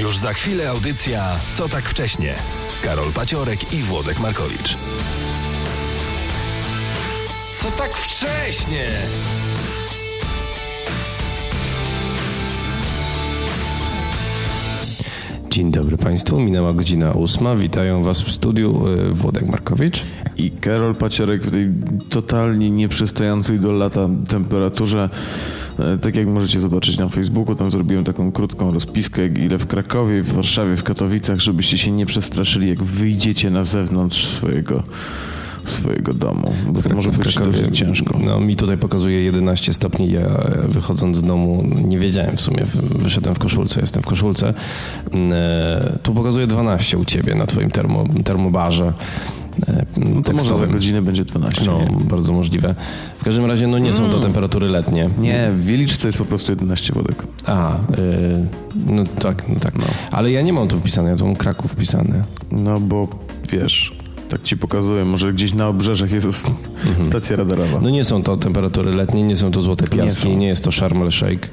[0.00, 2.34] Już za chwilę audycja Co tak wcześnie?
[2.82, 4.76] Karol Paciorek i Włodek Markowicz.
[7.50, 8.86] Co tak wcześnie?
[15.50, 17.54] Dzień dobry Państwu, minęła godzina ósma.
[17.54, 20.04] Witają Was w studiu y, Włodek Markowicz.
[20.38, 21.72] I Karol Paciorek w tej
[22.10, 25.08] totalnie nieprzystającej do lata temperaturze.
[25.78, 30.22] E, Tak jak możecie zobaczyć na Facebooku, tam zrobiłem taką krótką rozpiskę, ile w Krakowie,
[30.22, 34.82] w Warszawie, w Katowicach, żebyście się nie przestraszyli, jak wyjdziecie na zewnątrz swojego,
[35.64, 36.52] swojego domu.
[36.72, 38.18] Bo to może w być dosyć ciężko.
[38.24, 40.10] No, mi tutaj pokazuje 11 stopni.
[40.10, 42.64] Ja e, wychodząc z domu nie wiedziałem w sumie.
[42.98, 44.54] Wyszedłem w koszulce, jestem w koszulce.
[45.12, 48.92] Mm, e, Tu pokazuje 12 u ciebie na twoim termo, termobarze.
[49.68, 51.62] E, No to może za godzinę będzie 12.
[51.66, 52.04] No, nie?
[52.04, 52.74] bardzo możliwe.
[53.18, 55.08] W każdym razie, no nie są to temperatury letnie.
[55.18, 57.26] Nie, w Wieliczce jest po prostu 11 wodek.
[57.46, 57.78] A, y,
[58.86, 59.72] no tak, no tak.
[60.10, 62.24] Ale ja nie mam tu wpisane, ja tu mam Kraków wpisane.
[62.52, 63.08] No bo
[63.50, 63.96] wiesz,
[64.28, 66.28] tak ci pokazuję, może gdzieś na obrzeżach jest
[67.04, 67.80] stacja radarowa.
[67.82, 70.40] No nie są to temperatury letnie, nie są to złote piaski, nie, są.
[70.40, 71.50] jest to Sharm el Sheikh,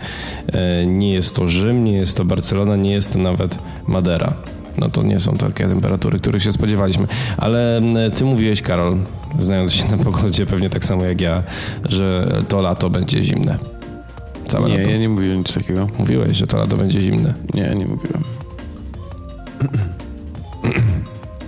[0.47, 4.33] e, nie jest to Rzym, nie jest to Barcelona, nie jest to nawet Madera.
[4.77, 7.07] No to nie są takie temperatury, których się spodziewaliśmy.
[7.37, 8.97] Ale m, ty mówiłeś, Karol,
[9.39, 11.43] znając się na pogodzie pewnie tak samo jak ja,
[11.89, 13.59] że to lato będzie zimne.
[14.47, 14.91] Całe nie, lato.
[14.91, 15.87] ja nie mówiłem nic takiego.
[15.99, 17.33] Mówiłeś, że to lato będzie zimne.
[17.53, 18.23] Nie, nie mówiłem.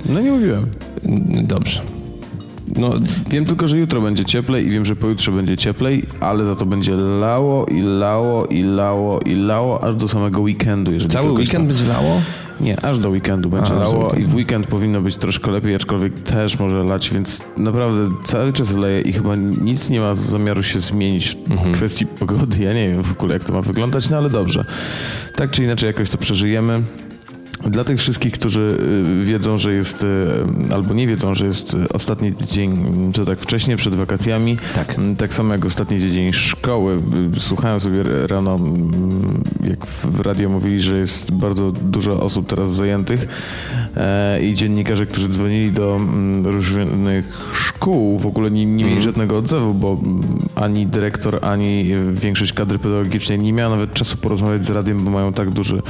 [0.10, 0.66] No nie mówiłem.
[1.44, 1.82] Dobrze.
[2.76, 2.92] No,
[3.30, 6.66] Wiem tylko, że jutro będzie cieplej i wiem, że pojutrze będzie cieplej, ale za to
[6.66, 10.94] będzie lało i lało i lało i lało aż do samego weekendu.
[10.94, 12.22] Jeżeli cały weekend będzie lało?
[12.62, 15.52] Nie, aż do weekendu będzie A, aż do lało i w weekend powinno być troszkę
[15.52, 20.16] lepiej, aczkolwiek też może lać, więc naprawdę cały czas leje i chyba nic nie ma
[20.16, 21.74] zamiaru się zmienić w Mhm.
[21.74, 22.64] kwestii pogody.
[22.64, 24.66] Ja nie wiem w ogóle, jak to ma wyglądać, no ale dobrze.
[25.36, 26.82] Tak czy inaczej jakoś to przeżyjemy.
[27.66, 28.78] Dla tych wszystkich, którzy
[29.22, 33.40] y, wiedzą, że jest, y, albo nie wiedzą, że jest y, ostatni dzień, to tak
[33.40, 34.96] wcześnie, przed wakacjami, Tak.
[35.18, 37.02] Tak samo jak ostatni dzień szkoły.
[37.38, 38.60] Słuchałem sobie rano,
[39.70, 43.28] jak w radio mówili, że jest bardzo dużo osób teraz zajętych
[43.98, 46.00] e, i dziennikarze, którzy dzwonili do
[46.44, 50.02] różnych szkół, w ogóle nie, nie mieli żadnego odzewu, bo
[50.56, 55.34] ani dyrektor, ani większość kadry pedagogicznej nie miała nawet czasu porozmawiać z radiem, bo mają
[55.34, 55.82] tak duży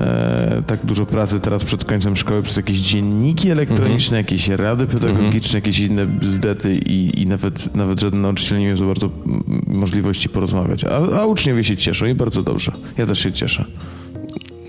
[0.00, 5.58] e, tak dużo pracy teraz przed końcem szkoły przez jakieś dzienniki elektroniczne, jakieś rady pedagogiczne,
[5.58, 10.28] jakieś inne bzdety i, i nawet, nawet żaden nauczyciel nie miał za bardzo mm, możliwości
[10.28, 10.84] porozmawiać.
[10.84, 12.72] A, a uczniowie się cieszą i bardzo dobrze.
[12.98, 13.64] Ja też się cieszę.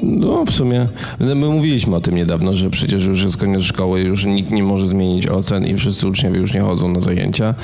[0.01, 0.87] No, w sumie
[1.19, 4.87] my mówiliśmy o tym niedawno, że przecież już jest koniec szkoły, już nikt nie może
[4.87, 7.55] zmienić ocen i wszyscy uczniowie już nie chodzą na zajęcia.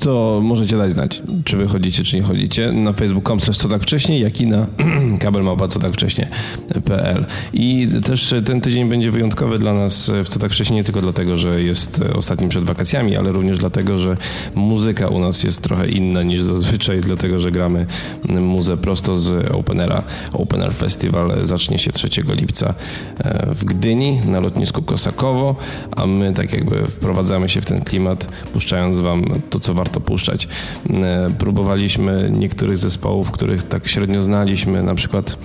[0.00, 2.72] To możecie dać znać, czy wy chodzicie, czy nie chodzicie.
[2.72, 4.66] Na facebook.com co tak wcześniej, jak i na
[5.20, 7.26] kabelmałpa co tak wcześnie.pl.
[7.52, 11.36] I też ten tydzień będzie wyjątkowy dla nas w co tak wcześnie, nie tylko dlatego,
[11.36, 14.16] że jest ostatnim przed wakacjami, ale również dlatego, że
[14.54, 17.86] muzyka u nas jest trochę inna niż zazwyczaj, dlatego, że gramy
[18.28, 20.02] muzę prosto z Openera.
[20.32, 22.74] Open Air Festival zacznie się 3 lipca
[23.18, 25.56] e, w Gdyni na lotnisku Kosakowo,
[25.96, 30.48] a my tak jakby wprowadzamy się w ten klimat, puszczając wam to, co warto puszczać.
[30.90, 35.38] E, Próbowaliśmy niektórych zespołów, których tak średnio znaliśmy, na przykład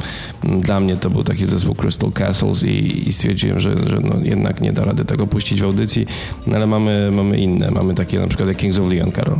[0.44, 4.62] dla mnie to był taki zespół Crystal Castles i, i stwierdziłem, że, że no jednak
[4.62, 6.06] nie da rady tego puścić w audycji,
[6.48, 9.40] no ale mamy, mamy inne, mamy takie na przykład jak Kings of Leon, Karol.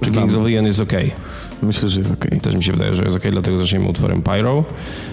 [0.00, 0.10] Czy.
[0.10, 1.10] Kings of Leon jest okej?
[1.62, 2.40] Myślę, że jest okej.
[2.40, 4.64] Też mi się wydaje, że jest ok, dlatego zaczniemy utworem Pyro,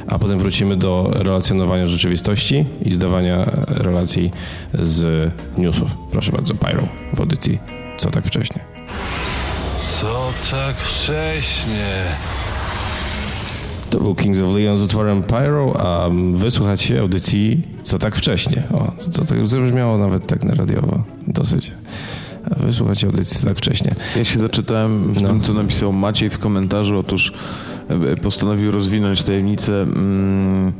[0.07, 4.31] a potem wrócimy do relacjonowania rzeczywistości i zdawania relacji
[4.73, 5.97] z newsów.
[6.11, 7.59] Proszę bardzo, Pyro w audycji
[7.97, 8.61] Co tak wcześnie.
[9.99, 11.85] Co tak wcześnie?
[13.89, 18.63] To był Kings of Leon z utworem Pyro, a wysłuchacie audycji Co tak wcześnie.
[18.73, 21.71] O, to, tak zabrzmiało nawet tak na radiowo dosyć.
[22.51, 23.95] A wysłuchacie audycji Co tak wcześnie.
[24.15, 25.27] Ja się zaczytałem w No.
[25.27, 26.97] tym, co napisał Maciej w komentarzu.
[26.99, 27.33] Otóż
[27.89, 30.73] e, postanowił rozwinąć tajemnicę mm,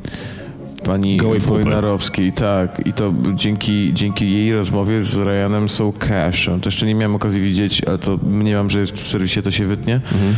[0.86, 1.40] pani Gołej.
[1.40, 2.32] Wojnarowskiej.
[2.32, 6.62] Tak, i to dzięki, dzięki jej rozmowie z Ryanem So Cashem.
[6.62, 9.66] To jeszcze nie miałem okazji widzieć, ale to mniemam, że jest w serwisie, to się
[9.66, 9.96] wytnie.
[9.96, 10.32] Mhm.
[10.32, 10.36] E,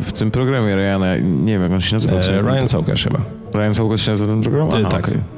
[0.00, 2.16] w tym programie Ryana, nie wiem jak on się nazywa.
[2.16, 3.20] E, Ryan Saukasz chyba.
[3.54, 4.86] Ryan Sołkosz się nazywa ten program?
[4.86, 5.08] E, tak.
[5.08, 5.33] okej.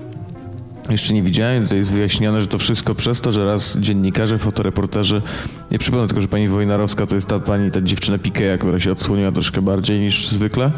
[0.91, 5.23] Jeszcze nie widziałem, tutaj jest wyjaśnione, że to wszystko przez to, że raz dziennikarze, fotoreporterzy,
[5.71, 8.93] nie przypomnę tylko, że pani Wojnarowska to jest ta pani, ta dziewczyna Pikeja, która się
[8.93, 10.73] odsłoniła troszkę bardziej niż zwykle,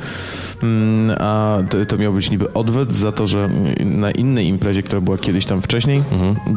[0.63, 3.49] Mm, a to, to miał być niby odwet za to, że
[3.85, 6.03] na innej imprezie, która była kiedyś tam wcześniej,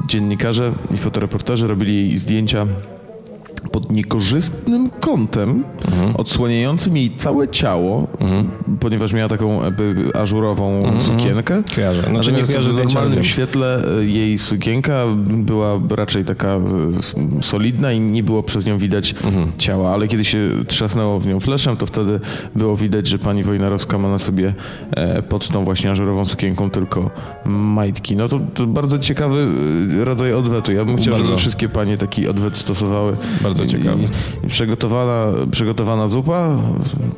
[0.07, 2.67] dziennikarze i fotoreporterzy robili jej zdjęcia
[3.71, 5.63] pod niekorzystnym kątem,
[6.17, 8.07] odsłaniającym jej całe ciało,
[8.79, 11.63] ponieważ miała taką jakby ażurową sukienkę.
[11.75, 12.03] Kojarzę.
[12.07, 16.61] Nie Natomiast kojarzę w normalnym świetle e, jej sukienka była raczej taka e,
[17.41, 19.51] solidna i nie było przez nią widać Mhm.
[19.57, 22.19] ciała, ale kiedy się trzasnęło w nią fleszem, to wtedy
[22.55, 24.53] było widać, że pani Wojnarowska ma na sobie
[24.91, 27.09] e, pod tą właśnie ażurową sukienką tylko
[27.45, 28.15] majtki.
[28.15, 29.47] No to, to bardzo ciekawy
[30.03, 30.71] rodzaj odwetu.
[30.73, 31.27] Ja bym chciał, Bardzo.
[31.27, 33.15] żeby wszystkie panie taki odwet stosowały.
[33.43, 34.03] Bardzo Ciekawy.
[34.43, 36.57] I przygotowana, przygotowana zupa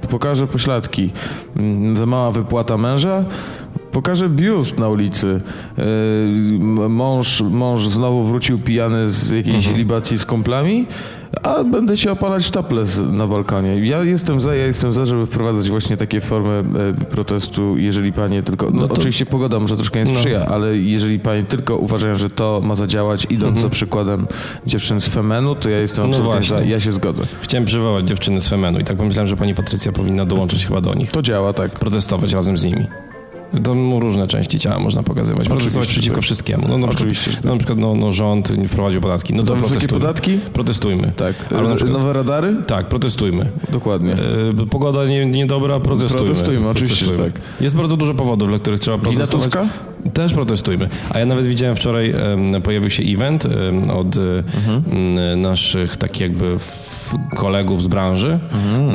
[0.09, 1.11] pokaże pośladki.
[1.57, 3.25] Mm, Za mała wypłata męża
[3.93, 5.37] pokaże biust na ulicy.
[5.77, 9.77] M- Mąż, mąż znowu wrócił pijany z jakiejś Mhm.
[9.77, 10.85] libacji z kumplami,
[11.43, 13.85] a będę się opalać topless na balkonie.
[13.87, 16.63] Ja jestem za, ja jestem za, żeby wprowadzać właśnie takie formy
[17.01, 18.65] e, protestu, jeżeli panie tylko...
[18.65, 20.17] No, No to- Oczywiście pogoda może troszkę nie No.
[20.17, 24.27] sprzyja, ale jeżeli panie tylko uważają, że to ma zadziałać, idąc za przykładem
[24.67, 26.23] dziewczyn z Femenu, to ja jestem Mhm.
[26.25, 27.23] No absolutnie za, ja się zgodzę.
[27.41, 30.93] Chciałem przywołać dziewczyny z Femenu i tak pomyślałem, że pani Patrycja powinna dołączyć chyba do
[30.93, 31.11] nich.
[31.11, 31.71] To działa, tak.
[31.71, 32.85] Protestować razem z nimi.
[33.63, 35.47] To mu różne części ciała można pokazywać.
[35.47, 36.23] Protestować Oczywiście, przeciwko tak.
[36.23, 36.67] wszystkiemu.
[36.67, 37.45] No, na Oczywiście, przykład, że tak.
[37.45, 39.33] no, na przykład no, no, rząd nie wprowadził podatki.
[39.33, 39.87] No to protestujmy.
[39.87, 40.39] podatki?
[40.53, 41.11] Protestujmy.
[41.15, 41.35] Tak.
[41.57, 42.55] Ale na przykład, Nowe radary?
[42.67, 43.51] tak, protestujmy.
[43.71, 44.13] Dokładnie.
[44.13, 46.25] E, Pogoda nie, niedobra, protestujmy.
[46.27, 47.31] Protestujmy, oczywiście, że tak.
[47.61, 49.43] Jest bardzo dużo powodów, dla których trzeba protestować.
[49.45, 49.67] Tuska?
[50.13, 50.89] Też protestujmy.
[51.09, 52.13] A ja nawet widziałem wczoraj,
[52.63, 53.47] pojawił się event
[53.93, 54.19] od e,
[54.91, 56.55] m, naszych takich jakby
[57.35, 58.39] kolegów z branży,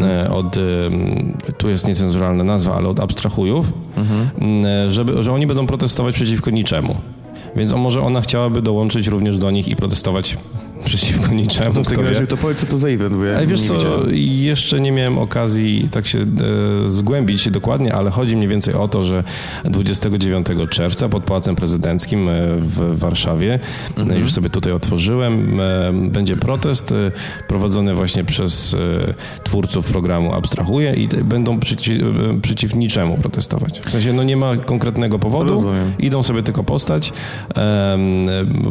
[0.03, 0.57] e, od,
[1.59, 3.73] tu jest niecenzuralna nazwa, ale od abstrahujów,
[4.41, 6.97] m, e, żeby, że oni będą protestować przeciwko niczemu.
[7.57, 10.39] Więc może ona chciałaby dołączyć również do nich i protestować
[10.85, 11.75] przeciwko niczemu.
[11.75, 13.67] To w takim razie to powiedz, co to za event, bo ja Ale wiesz nie
[13.69, 14.09] co, widziałem.
[14.15, 16.25] jeszcze nie miałem okazji tak się e,
[16.89, 19.25] zgłębić dokładnie, ale chodzi mniej więcej o to, że
[19.65, 23.59] 29 czerwca pod Pałacem Prezydenckim e, w Warszawie,
[23.97, 24.17] Mhm.
[24.17, 26.95] e, już sobie tutaj otworzyłem, e, będzie protest
[27.49, 28.77] prowadzony właśnie przez
[29.45, 33.81] twórców programu Abstrahuję i będą przeci, e, przeciw niczemu protestować.
[33.81, 35.93] W sensie, no nie ma konkretnego powodu, Rozumiem.
[35.99, 37.13] idą sobie tylko postać,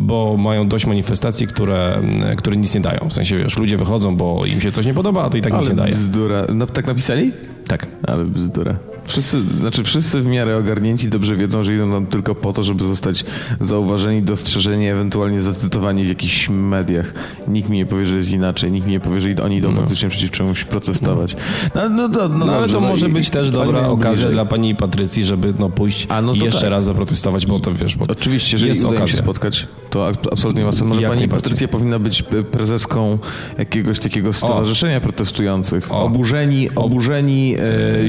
[0.01, 1.96] bo mają dość manifestacji, które,
[2.37, 2.99] które nic nie dają.
[3.09, 5.53] W sensie, wiesz, ludzie wychodzą, bo im się coś nie podoba, a to i tak
[5.53, 5.93] nic Ale nie daje.
[5.93, 6.45] bzdura.
[6.53, 7.31] No, tak napisali?
[7.67, 7.87] Tak.
[8.07, 8.75] Ale bzdura.
[9.07, 12.87] Wszyscy, znaczy wszyscy w miarę ogarnięci dobrze wiedzą, że idą tam tylko po to, żeby
[12.87, 13.25] zostać
[13.59, 17.13] zauważeni, dostrzeżeni, ewentualnie zacytowani w jakichś mediach.
[17.47, 20.09] Nikt mi nie powie, że jest inaczej, nikt mi nie powie, że oni idą faktycznie
[20.09, 21.35] przeciw czemuś protestować.
[21.75, 24.11] No, no, no, no, No, ale dobrze, to no może i- być też dobra okazja
[24.11, 24.31] bliżej.
[24.31, 26.69] dla pani Patrycji, żeby no, pójść A, no to jeszcze tak.
[26.69, 29.19] raz zaprotestować, bo to wiesz, bo Oczywiście, jeżeli jest uda im się okazja.
[29.19, 30.83] spotkać, to ab- absolutnie ma sens.
[30.83, 31.27] Może Jak pani.
[31.27, 33.17] Patrycja powinna być prezeską
[33.57, 35.91] jakiegoś takiego stowarzyszenia protestujących.
[35.91, 36.03] O.
[36.03, 37.55] Oburzeni, oburzeni
[38.03, 38.05] e,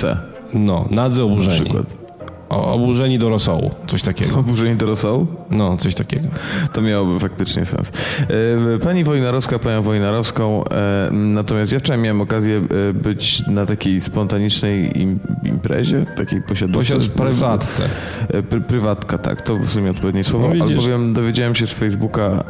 [0.00, 0.16] 75C
[0.54, 1.60] No, nadzy na oburzeni.
[1.64, 1.99] przykład.
[2.50, 4.38] O, oburzeni do rosołu, coś takiego.
[4.38, 5.26] Oburzeni do rosołu?
[5.50, 6.28] No, coś takiego.
[6.72, 7.92] To miałoby faktycznie sens.
[8.74, 12.56] E, Pani Wojnarowska, panią Wojnarowską, e, natomiast ja wczoraj miałem okazję
[12.90, 16.94] e, być na takiej spontanicznej im, imprezie, takiej posiadówce.
[16.94, 17.82] Posiad prywatce.
[18.50, 20.76] Pry, prywatka, tak, to w sumie odpowiednie słowo, No widzisz.
[20.78, 22.44] albowiem dowiedziałem się z Facebooka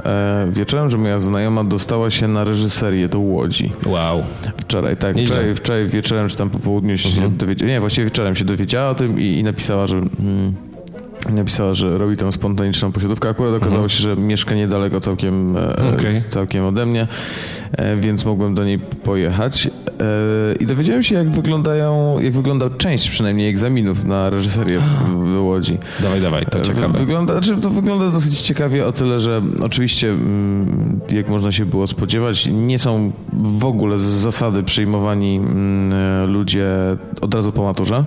[0.50, 3.72] wieczorem, że moja znajoma dostała się na reżyserię do Łodzi.
[3.86, 4.22] Wow.
[4.56, 7.36] Wczoraj, tak, wczoraj, wczoraj wieczorem czy tam po południu się Mhm.
[7.36, 9.96] dowiedziała, nie, właściwie wieczorem się dowiedziała o tym i, i napisała, że...
[9.96, 10.54] Mm,
[11.34, 13.28] Napisała, że robi tą spontaniczną posiadówkę.
[13.28, 15.94] Akurat okazało się, że mieszka niedaleko całkiem, e, Mhm.
[15.94, 16.22] Okej.
[16.28, 17.06] całkiem ode mnie,
[17.72, 19.69] e, więc mogłem do niej pojechać.
[20.00, 25.78] E, I dowiedziałem się, jak wyglądają, jak wygląda część przynajmniej egzaminów na reżyserię w, Łodzi.
[26.00, 26.98] Dawaj, dawaj, to Wy- ciekawe.
[26.98, 31.86] Wygląda, znaczy to wygląda dosyć ciekawie o tyle, że oczywiście, mm, jak można się było
[31.86, 36.66] spodziewać, nie są w ogóle z zasady przyjmowani mm, e, ludzie
[37.20, 38.04] od razu po maturze,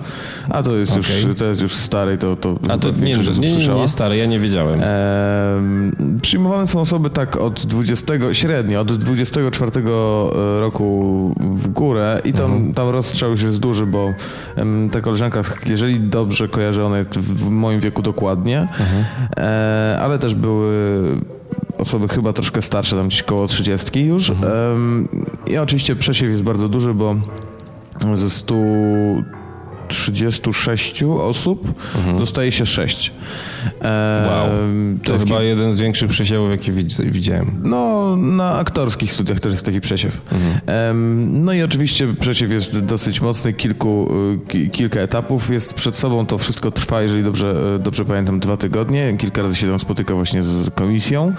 [0.50, 1.24] a to jest, Okej.
[1.28, 4.26] już, to jest już stary, to, to A to nie, nie, nie, nie stary, ja
[4.26, 4.80] nie wiedziałem.
[4.84, 9.72] Em, przyjmowane są osoby tak od 20, średnio od 24
[10.60, 11.83] roku w górę
[12.26, 12.74] i tam, Mhm.
[12.74, 14.14] tam rozstrzał już jest duży, bo
[14.56, 19.04] em, ta koleżanka, jeżeli dobrze kojarzę, ona jest w moim wieku dokładnie, Mhm.
[19.38, 21.02] e, ale też były
[21.78, 24.30] osoby chyba troszkę starsze, tam gdzieś koło 30 już.
[24.30, 24.52] Mhm.
[24.54, 25.08] Em,
[25.48, 27.16] I oczywiście przesiew jest bardzo duży, bo
[28.14, 28.30] ze
[29.94, 31.74] 136 osób
[32.20, 33.12] dostaje się 6.
[33.82, 34.28] Mhm.
[34.28, 34.50] Wow.
[35.04, 37.62] To, jest chyba jeden z większych przesiewów, jakie widz- widziałem.
[37.64, 40.22] no, na aktorskich studiach też jest taki przesiew.
[40.66, 44.10] Em, no i oczywiście przesiew jest dosyć mocny, kilku,
[44.46, 46.26] y, ki, kilka etapów jest przed sobą.
[46.26, 49.16] To wszystko trwa, jeżeli dobrze, y, dobrze pamiętam, dwa tygodnie.
[49.18, 51.34] Kilka razy się tam spotyka właśnie z komisją.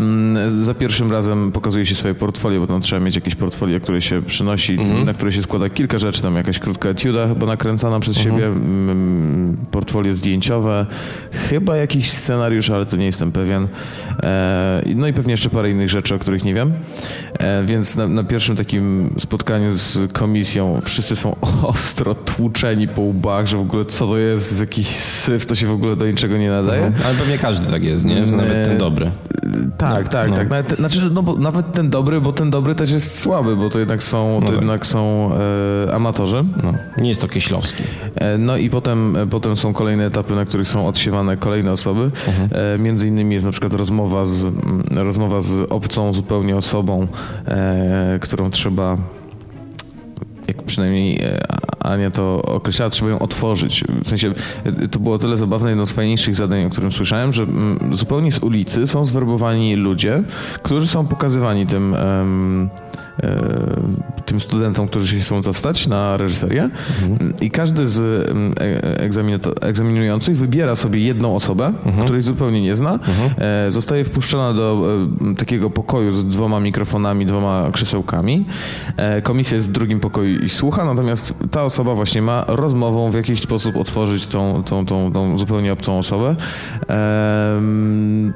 [0.00, 4.02] Mm, Za pierwszym razem pokazuje się swoje portfolio, bo tam trzeba mieć jakieś portfolio, które
[4.02, 8.00] się przynosi, na które się składa kilka rzeczy, tam jakaś krótka etiuda chyba nakręcana sama
[8.00, 10.86] przez siebie, mm, portfolio zdjęciowe,
[11.32, 13.68] chyba jakiś scenariusz, ale to nie jestem pewien.
[14.22, 16.72] E, no i pewnie jeszcze parę innych rzeczy, o których nie wiem.
[17.38, 23.46] E, więc na, na pierwszym takim spotkaniu z komisją wszyscy są ostro tłuczeni po łbach,
[23.46, 26.50] że w ogóle co to jest, jakiś syf, to się w ogóle do niczego nie
[26.50, 26.92] nadaje.
[27.04, 28.20] Ale pewnie każdy tak jest, nie?
[28.20, 29.10] Nawet ten dobry.
[29.78, 30.36] Tak, tak, No.
[30.36, 30.50] tak.
[30.50, 33.78] Nawet, znaczy, no bo nawet ten dobry, bo ten dobry też jest słaby, bo to
[33.78, 34.56] jednak są, to tak.
[34.56, 35.30] jednak są
[35.88, 36.44] e, amatorzy.
[36.62, 37.63] No, nie jest to Kieślowski.
[38.14, 42.10] E, No i potem, e, potem są kolejne etapy, na których są odsiewane kolejne osoby.
[42.52, 44.46] E, Między innymi jest na przykład rozmowa z,
[44.90, 47.06] rozmowa z obcą zupełnie osobą,
[48.20, 48.96] którą trzeba
[50.48, 51.20] jak przynajmniej
[51.80, 53.84] Ania to określała, trzeba ją otworzyć.
[54.04, 54.32] W sensie
[54.90, 57.46] to było tyle zabawne, jedno z fajniejszych zadań, o którym słyszałem, że
[57.92, 60.22] zupełnie z ulicy są zwerbowani ludzie,
[60.62, 61.96] którzy są pokazywani tym,
[64.26, 66.68] tym studentom, którzy się chcą dostać na reżyserię
[67.40, 71.72] i każdy z em, e- egzaminato- egzaminujących wybiera sobie jedną osobę,
[72.04, 72.98] której zupełnie nie zna,
[73.38, 74.86] e, zostaje wpuszczona do
[75.32, 78.44] e, takiego pokoju z dwoma mikrofonami, dwoma krzesełkami.
[78.96, 83.14] E, Komisja jest w drugim pokoju i słucha, natomiast ta osoba właśnie ma rozmową w
[83.14, 86.36] jakiś sposób otworzyć tą, tą, tą, tą zupełnie obcą osobę.
[86.88, 88.32] Em,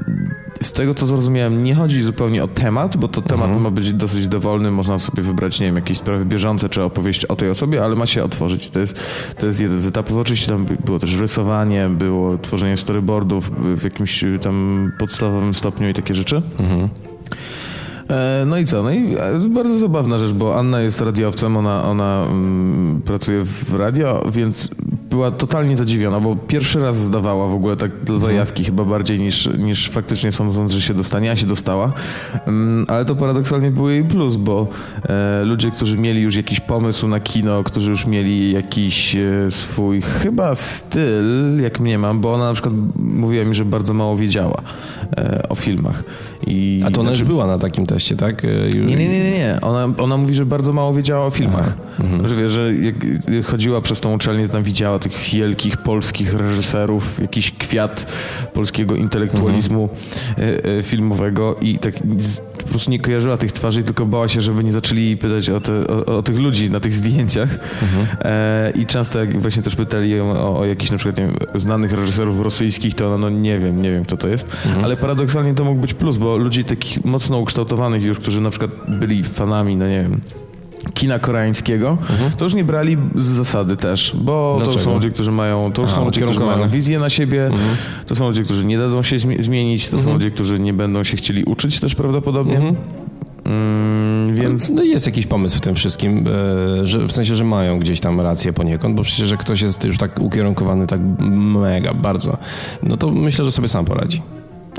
[0.61, 4.29] Z tego co zrozumiałem, nie chodzi zupełnie o temat, bo to temat ma być dosyć
[4.29, 7.97] dowolny, można sobie wybrać, nie wiem, jakieś sprawy bieżące czy opowieść o tej osobie, ale
[7.97, 8.71] ma się otworzyć.
[8.71, 9.01] To jest,
[9.39, 10.17] to jest jeden z etapów.
[10.17, 15.95] Oczywiście tam by- było też rysowanie, było tworzenie storyboardów w jakimś tam podstawowym stopniu i
[15.95, 16.43] takie rzeczy.
[18.11, 18.83] E, No i co?
[18.83, 23.75] No i e, bardzo zabawna rzecz, bo Anna jest radiowcem, ona, ona mm, pracuje w
[23.75, 24.71] radio, więc
[25.11, 29.51] była totalnie zadziwiona, bo pierwszy raz zdawała w ogóle tak dla zajawki, chyba bardziej niż,
[29.59, 31.93] niż faktycznie sądząc, że się dostanie, a się dostała.
[32.47, 34.69] Mm, Ale to paradoksalnie był jej plus, bo
[35.09, 40.03] e, ludzie, którzy mieli już jakiś pomysł na kino, którzy już mieli jakiś e, swój
[40.03, 44.63] chyba styl, jak mnie mam, bo ona na przykład mówiła mi, że bardzo mało wiedziała
[45.17, 46.05] e, o filmach.
[46.49, 48.43] I, A to ona już znaczy- była na takim teście, tak?
[48.75, 49.59] Już- nie, nie, nie, nie.
[49.63, 51.77] Ona, ona mówi, że bardzo mało wiedziała o filmach.
[52.25, 52.95] Że wie, że jak
[53.47, 58.07] chodziła przez tą uczelnię, tam widziała tych wielkich polskich reżyserów, jakiś kwiat
[58.53, 59.89] polskiego intelektualizmu
[60.39, 61.95] e, e, filmowego i tak
[62.63, 65.73] po prostu nie kojarzyła tych twarzy, tylko bała się, żeby nie zaczęli pytać o, te,
[65.87, 67.59] o, o tych ludzi na tych zdjęciach.
[68.23, 71.93] E, I często jak właśnie też pytali ją o, o jakichś na przykład wiem, znanych
[71.93, 74.49] reżyserów rosyjskich, to ona no nie wiem, nie wiem kto to jest.
[74.83, 78.71] Ale paradoksalnie to mógł być plus, bo ludzi takich mocno ukształtowanych już, którzy na przykład
[78.89, 80.21] byli fanami, no nie wiem,
[80.95, 81.99] kina koreańskiego,
[82.37, 84.85] to już nie brali z zasady też, bo to Dlaczego?
[84.85, 87.51] są ludzie, którzy mają, to już A, są ludzie, którzy mają wizję na siebie,
[88.07, 91.05] to są ludzie, którzy nie dadzą się zmi- zmienić, to są ludzie, którzy nie będą
[91.05, 92.75] się chcieli uczyć też prawdopodobnie.
[93.45, 96.25] Mm, więc No jest jakiś pomysł w tym wszystkim,
[96.83, 99.85] e, że, w sensie, że mają gdzieś tam rację poniekąd, bo przecież jak ktoś jest
[99.85, 102.37] już tak ukierunkowany tak mega, bardzo,
[102.83, 104.23] no to myślę, że sobie sam poradzi.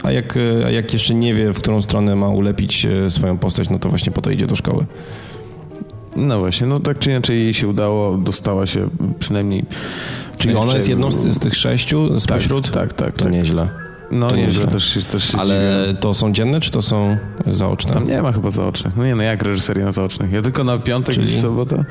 [0.09, 3.69] A jak, a jak jeszcze nie wie, w którą stronę ma ulepić e, swoją postać,
[3.69, 4.85] no to właśnie po to idzie do szkoły.
[6.15, 8.89] no właśnie, no tak czy inaczej jej się udało, dostała się
[9.19, 9.65] przynajmniej...
[10.37, 12.71] Czyli ona jest jedną z, z tych sześciu spośród?
[12.71, 13.33] tak, tak, To tak.
[13.33, 13.88] nieźle.
[14.11, 15.97] No to nieźle, też, się- też się Ale zdziwiłem.
[15.97, 17.93] to są dzienne, czy to są zaoczne?
[17.93, 18.97] Tam nie ma chyba zaocznych.
[18.97, 20.31] No nie, no jak reżyseria na zaocznych?
[20.31, 21.27] Ja tylko na piątek Czyli?
[21.27, 21.85] i sobotę.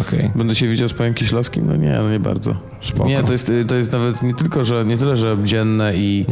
[0.00, 0.30] Okej.
[0.34, 1.66] Będę się widział z panem Kieślowskim?
[1.66, 2.54] No nie, no nie bardzo.
[2.80, 3.08] Spoko.
[3.08, 6.26] Nie, to jest, to jest nawet nie tylko, że nie tyle, że dzienne i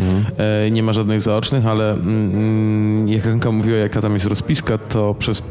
[0.66, 5.14] e, nie ma żadnych zaocznych, ale mm, jak Anka mówiła, jaka tam jest rozpiska, to
[5.14, 5.42] przez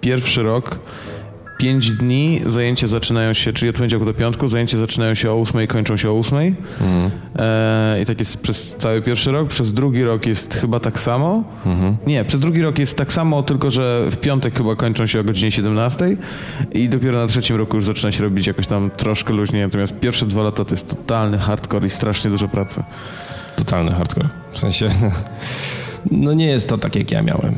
[0.00, 0.78] pierwszy rok
[1.60, 5.68] pięć dni zajęcia zaczynają się, czyli od poniedziałku do piątku, zajęcia zaczynają się o ósmej,
[5.68, 6.54] kończą się o ósmej.
[7.38, 9.48] E, I tak jest przez cały pierwszy rok.
[9.48, 11.44] Przez drugi rok jest chyba tak samo.
[12.06, 15.24] Nie, przez drugi rok jest tak samo, tylko że w piątek chyba kończą się o
[15.24, 16.16] godzinie 17
[16.72, 19.62] i dopiero na trzecim roku już zaczyna się robić jakoś tam troszkę luźniej.
[19.62, 22.82] Natomiast pierwsze dwa lata to jest totalny hardcore i strasznie dużo pracy.
[23.56, 24.28] Totalny hardcore.
[24.52, 24.88] W sensie,
[26.10, 27.54] no nie jest to tak, jak ja miałem.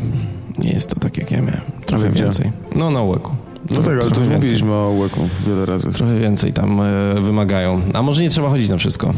[0.58, 1.60] Nie jest to tak, jak ja miałem.
[1.86, 2.22] Trochę Gdzie?
[2.22, 2.52] więcej.
[2.74, 3.36] No na łyku.
[3.70, 4.34] No tak, ale to już więcej.
[4.34, 5.92] mówiliśmy o łyku wiele razy.
[5.92, 7.80] Trochę więcej tam e, wymagają.
[7.94, 9.12] A może nie trzeba chodzić na wszystko?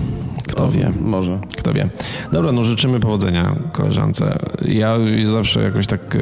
[0.49, 0.93] Kto O, wie?
[1.01, 1.39] Może.
[1.57, 1.89] Kto wie.
[2.33, 4.39] Dobra, no życzymy powodzenia koleżance.
[4.69, 6.19] Ja zawsze jakoś tak e,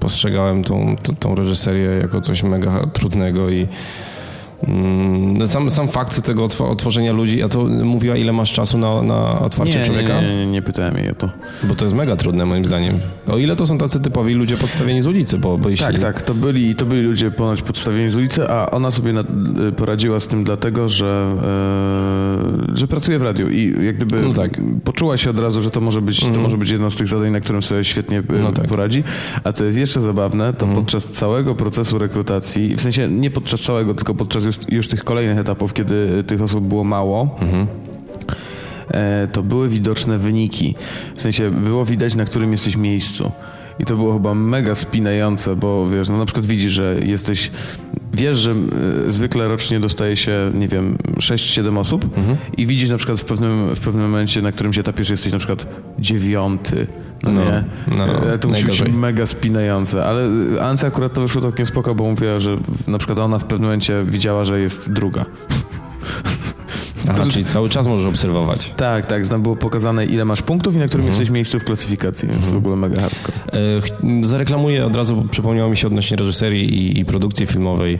[0.00, 3.68] postrzegałem tą, tą, tą reżyserię jako coś mega trudnego i
[5.46, 9.38] sam, sam fakt tego otw- otworzenia ludzi, a to mówiła ile masz czasu na, na
[9.38, 10.20] otwarcie Nie, nie, człowieka?
[10.20, 11.30] nie, nie, nie pytałem jej o to.
[11.64, 12.98] Bo to jest mega trudne moim zdaniem.
[13.28, 15.86] O ile to są tacy typowi ludzie podstawieni z ulicy, bo, bo jeśli...
[15.86, 16.22] Tak, tak.
[16.22, 19.24] To byli, to byli ludzie ponoć podstawieni z ulicy, a ona sobie na,
[19.76, 21.32] poradziła z tym dlatego, że,
[22.72, 24.50] e, że pracuje w radiu i jak gdyby No tak.
[24.84, 27.30] poczuła się od razu, że to może, być, to może być jedno z tych zadań,
[27.30, 28.66] na którym sobie świetnie e, No tak.
[28.68, 29.04] poradzi.
[29.44, 33.94] A co jest jeszcze zabawne, to podczas całego procesu rekrutacji, w sensie nie podczas całego,
[33.94, 37.36] tylko podczas już już, już tych kolejnych etapów, kiedy tych osób było mało,
[38.88, 40.74] e, to były widoczne wyniki.
[41.14, 43.32] W sensie było widać, na którym jesteś miejscu.
[43.78, 47.50] I to było chyba mega spinające, bo wiesz, no na przykład widzisz, że jesteś,
[48.16, 48.50] wiesz, że
[49.08, 52.06] e, zwykle rocznie dostaje się, nie wiem, 6-7 osób
[52.56, 55.38] i widzisz na przykład w pewnym, w pewnym momencie, na którymś etapie, że jesteś na
[55.38, 55.66] przykład
[55.98, 56.86] dziewiąty,
[57.22, 57.64] no, No, nie?
[57.96, 58.92] no, E, to musi być najgorzej.
[58.98, 60.28] mega spinające, ale
[60.62, 62.56] Ance akurat to wyszło całkiem spoko, bo mówiła, że
[62.86, 65.24] na przykład ona w pewnym momencie widziała, że jest druga.
[67.08, 68.74] Aha, czyli cały czas możesz obserwować.
[68.76, 71.20] Tak, tak, tam było pokazane ile masz punktów i na którym Mhm.
[71.20, 73.36] jesteś miejscu w klasyfikacji, więc w ogóle mega hardcore.
[74.22, 77.98] E, Zareklamuję od razu, bo przypomniało mi się odnośnie reżyserii i, i produkcji filmowej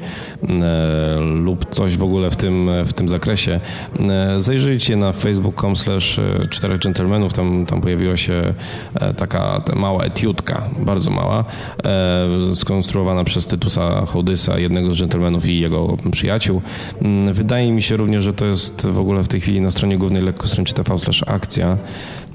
[0.49, 3.61] e, lub coś w ogóle w tym, w tym zakresie.
[4.01, 8.55] E, zajrzyjcie na facebook.com slash e, czterech dżentelmenów, tam, tam pojawiła się
[8.95, 11.45] e, taka ta mała etiudka, bardzo mała,
[11.85, 16.63] e, skonstruowana przez Tytusa Hołdysa, jednego z dżentelmenów i jego przyjaciół.
[17.03, 19.99] Mm, Wydaje mi się również, że to jest w ogóle w tej chwili na stronie
[19.99, 21.76] głównej lekkostręczy TV slash akcja.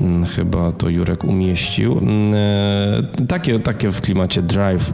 [0.01, 1.97] Mm, Chyba to Jurek umieścił.
[1.97, 4.93] Mm, e, Takie, takie w klimacie drive.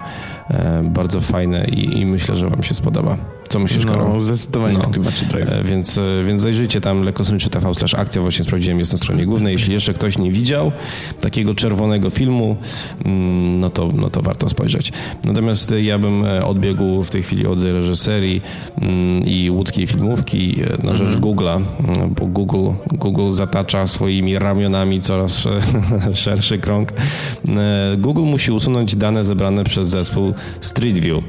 [0.50, 3.18] e, Bardzo fajne i, i myślę, że wam się spodoba.
[3.50, 4.14] Co myślisz, Karol?
[4.14, 4.84] No, zdecydowanie No.
[5.40, 9.26] E, Więc, e, więc zajrzyjcie tam lekkostroniczy TV slash akcja, właśnie sprawdziłem, jest na stronie
[9.26, 9.54] głównej.
[9.54, 10.72] Jeśli jeszcze ktoś nie widział
[11.22, 12.56] takiego czerwonego filmu,
[13.06, 14.92] mm, no to, no to warto spojrzeć.
[15.26, 18.42] Natomiast e, ja bym odbiegł w tej chwili od reżyserii
[18.82, 25.48] mm, i łódzkiej filmówki na rzecz Google'a, mm, bo Google, Google zatacza swoimi ramionami coraz
[26.14, 26.94] szerszy krąg.
[27.98, 31.24] Google musi usunąć dane zebrane przez zespół Street View.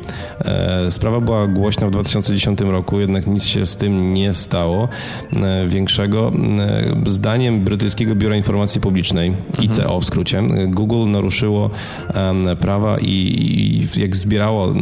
[0.89, 4.89] Sprawa była głośna w 2010 roku, jednak nic się z tym nie stało
[5.37, 6.33] e, większego.
[6.59, 11.71] E, Zdaniem Brytyjskiego Biura Informacji Publicznej, ICO w skrócie, Google naruszyło
[12.61, 14.75] prawa i, jak zbierało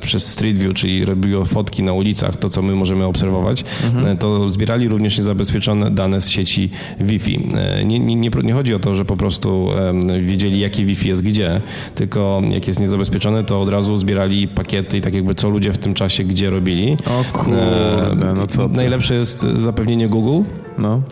[0.00, 3.64] przez Street View, czyli robiło fotki na ulicach, to co my możemy obserwować,
[4.06, 7.48] e, to zbierali również niezabezpieczone dane z sieci Wi-Fi.
[7.84, 9.68] Nie, nie, nie, nie chodzi o to, że po prostu
[10.20, 11.60] wiedzieli, jakie Wi-Fi jest gdzie,
[11.94, 15.78] tylko jak jest niezabezpieczone, to od razu zbierali pakiety i tak jakby co ludzie w
[15.78, 16.73] tym czasie gdzie robili.
[17.06, 18.76] O kurde, no co ty.
[18.76, 20.48] Najlepsze jest zapewnienie Google.
[20.78, 21.02] No.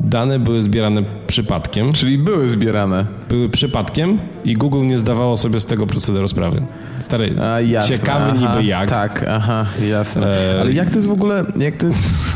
[0.00, 3.06] Dane były zbierane przypadkiem, Czyli były zbierane.
[3.28, 6.62] były przypadkiem i Google nie zdawało sobie z tego procederu sprawy.
[7.00, 7.96] Stary, A, jasne.
[7.98, 8.90] ciekawy aha, niby jak.
[8.90, 10.54] Tak, aha, jasne.
[10.54, 12.35] E, Ale jak to jest w ogóle, jak to jest...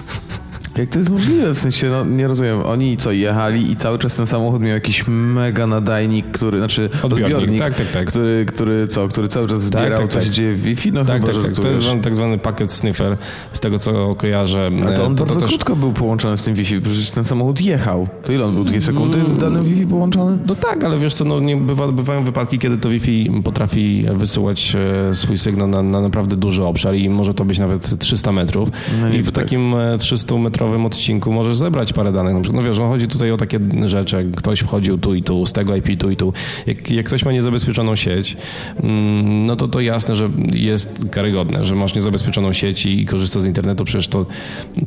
[0.76, 1.54] Jak to jest możliwe?
[1.54, 2.62] W sensie, no, nie rozumiem.
[2.62, 7.36] Oni co, jechali i cały czas ten samochód miał jakiś mega nadajnik, który, znaczy odbiornik,
[7.36, 8.06] odbiornik tak, tak, tak.
[8.06, 10.24] Który, który co, który cały czas tak, zbierał, tak, tak, co tak.
[10.24, 10.92] się dzieje w Wi-Fi?
[10.92, 11.62] No tak, chyba, tak, tak.
[11.62, 13.16] To jest tak zwany pakiet sniffer,
[13.52, 14.68] z tego co kojarzę.
[14.86, 15.50] Ale to e, on to, to bardzo też...
[15.50, 18.08] krótko był połączony z tym Wi-Fi, przecież ten samochód jechał.
[18.22, 18.64] To ile on był?
[18.64, 19.38] Dwie sekundy z mm.
[19.38, 20.38] danym Wi-Fi połączony?
[20.46, 24.76] No tak, ale wiesz co, no, nie bywa, bywają wypadki, kiedy to Wi-Fi potrafi wysyłać
[25.10, 28.68] e, swój sygnał na, na naprawdę duży obszar i może to być nawet 300 metrów.
[29.02, 29.44] No i, i w tak.
[29.44, 32.34] takim e, 300-metrowym nowym odcinku możesz zebrać parę danych.
[32.34, 35.22] Na przykład, no wiesz, no chodzi tutaj o takie rzeczy, jak ktoś wchodził tu i
[35.22, 36.32] tu, z tego IP tu i tu.
[36.66, 38.36] Jak, jak ktoś ma niezabezpieczoną sieć,
[38.82, 43.46] mm, no to to jasne, że jest karygodne, że masz niezabezpieczoną sieć i korzysta z
[43.46, 43.84] internetu.
[43.84, 44.26] Przecież to,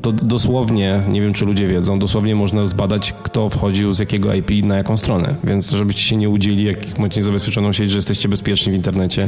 [0.02, 4.52] to dosłownie, nie wiem czy ludzie wiedzą, dosłownie można zbadać, kto wchodził z jakiego IP
[4.63, 5.36] na jaką stronę.
[5.43, 9.28] Więc żeby ci się nie udzieli, jak macie niezabezpieczoną sieć, że jesteście bezpieczni w internecie,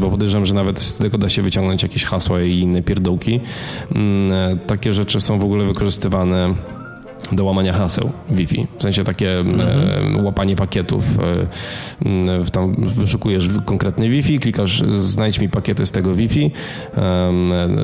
[0.00, 3.40] bo podejrzewam, że nawet z tego da się wyciągnąć jakieś hasła i inne pierdołki.
[3.94, 6.54] Mm, e, takie, że rzeczy są w ogóle wykorzystywane
[7.32, 8.66] do łamania haseł Wi-Fi.
[8.78, 9.44] W sensie takie e,
[10.22, 11.04] łapanie pakietów.
[11.18, 11.22] E,
[12.08, 16.50] m, w tam wyszukujesz konkretny Wi-Fi, klikasz znajdź mi pakiety z tego Wi-Fi,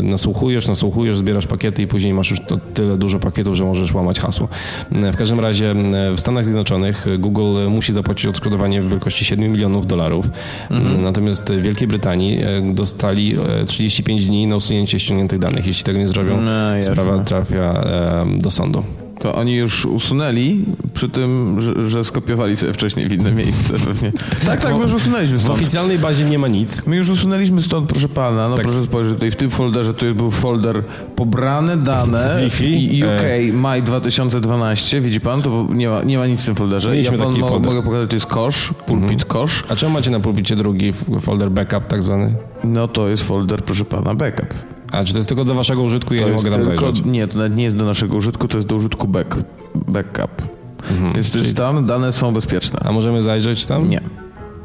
[0.02, 2.40] nasłuchujesz, nasłuchujesz, zbierasz pakiety i później masz już
[2.74, 4.48] tyle dużo pakietów, że możesz łamać hasło.
[4.92, 5.74] E, W każdym razie
[6.16, 10.26] w Stanach Zjednoczonych Google musi zapłacić odszkodowanie w wielkości 7 milionów dolarów.
[11.02, 15.66] Natomiast w Wielkiej Brytanii e, dostali e, 35 dni na usunięcie ściągniętych danych.
[15.66, 17.84] Jeśli tego nie zrobią, No, sprawa trafia
[18.38, 18.82] do sądu.
[19.20, 24.12] To oni już usunęli przy tym, że, że skopiowali sobie wcześniej w inne miejsce pewnie.
[24.46, 25.58] Tak, tak, my już usunęliśmy W stąd.
[25.58, 26.82] oficjalnej bazie nie ma nic.
[26.86, 28.64] My już usunęliśmy stąd, proszę pana, no Tak.
[28.66, 30.82] proszę spojrzeć, tutaj w tym folderze to był folder
[31.16, 33.52] pobrane dane Wi-Fi, i UK e.
[33.52, 36.90] maj 2012, widzi pan, to nie ma, nie ma nic w tym folderze.
[36.90, 37.70] Mieliśmy ja pan taki mo- folder.
[37.72, 41.86] mogę pokazać, to jest kosz, pulpit kosz, A czemu macie na pulpicie drugi folder backup
[41.86, 42.34] tak zwany?
[42.64, 44.54] no to jest folder, proszę pana, backup.
[44.96, 47.04] A czy to jest tylko do waszego użytku i ja nie mogę tam tylko, zajrzeć?
[47.04, 49.36] Nie, to nawet nie jest do naszego użytku, to jest do użytku back,
[49.74, 50.42] backup.
[51.14, 52.80] Więc to jest tam, dane są bezpieczne.
[52.84, 53.88] A możemy zajrzeć tam?
[53.88, 54.00] Nie,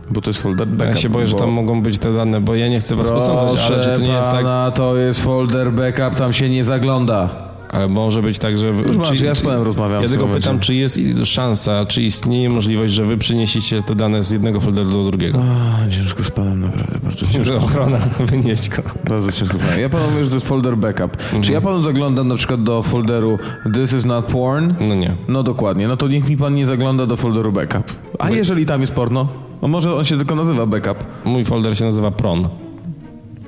[0.09, 0.95] bo to jest folder backup.
[0.95, 3.09] Ja się boję, że bo- tam mogą być te dane, bo ja nie chcę was
[3.09, 4.45] posądzać, ale czy to nie jest tak...
[4.75, 7.50] to jest folder backup, tam się nie zagląda.
[7.71, 8.73] Ale może być tak, że...
[8.73, 12.49] wy- Proszę czy ja z panem rozmawiam Ja tylko pytam, czy jest szansa, czy istnieje
[12.49, 15.41] możliwość, że wy przeniesiecie te dane z jednego folderu do drugiego?
[15.85, 17.57] A, ciężko z panem naprawdę Bardzo ciężko.
[17.57, 17.97] Ochrona,
[18.31, 18.81] wynieść go.
[19.09, 19.57] Bardzo ciężko.
[19.79, 21.17] Ja panu mówię, że to jest folder backup.
[21.41, 23.39] Czy ja panu zaglądam na przykład do folderu
[23.73, 24.73] This is not porn?
[24.79, 25.11] No nie.
[25.27, 25.87] No dokładnie.
[25.87, 27.83] No to niech mi pan nie zagląda do folderu backup.
[28.19, 29.27] A jeżeli tam jest porno?
[29.61, 30.97] No może on się tylko nazywa backup.
[31.25, 32.47] Mój folder się nazywa PRON.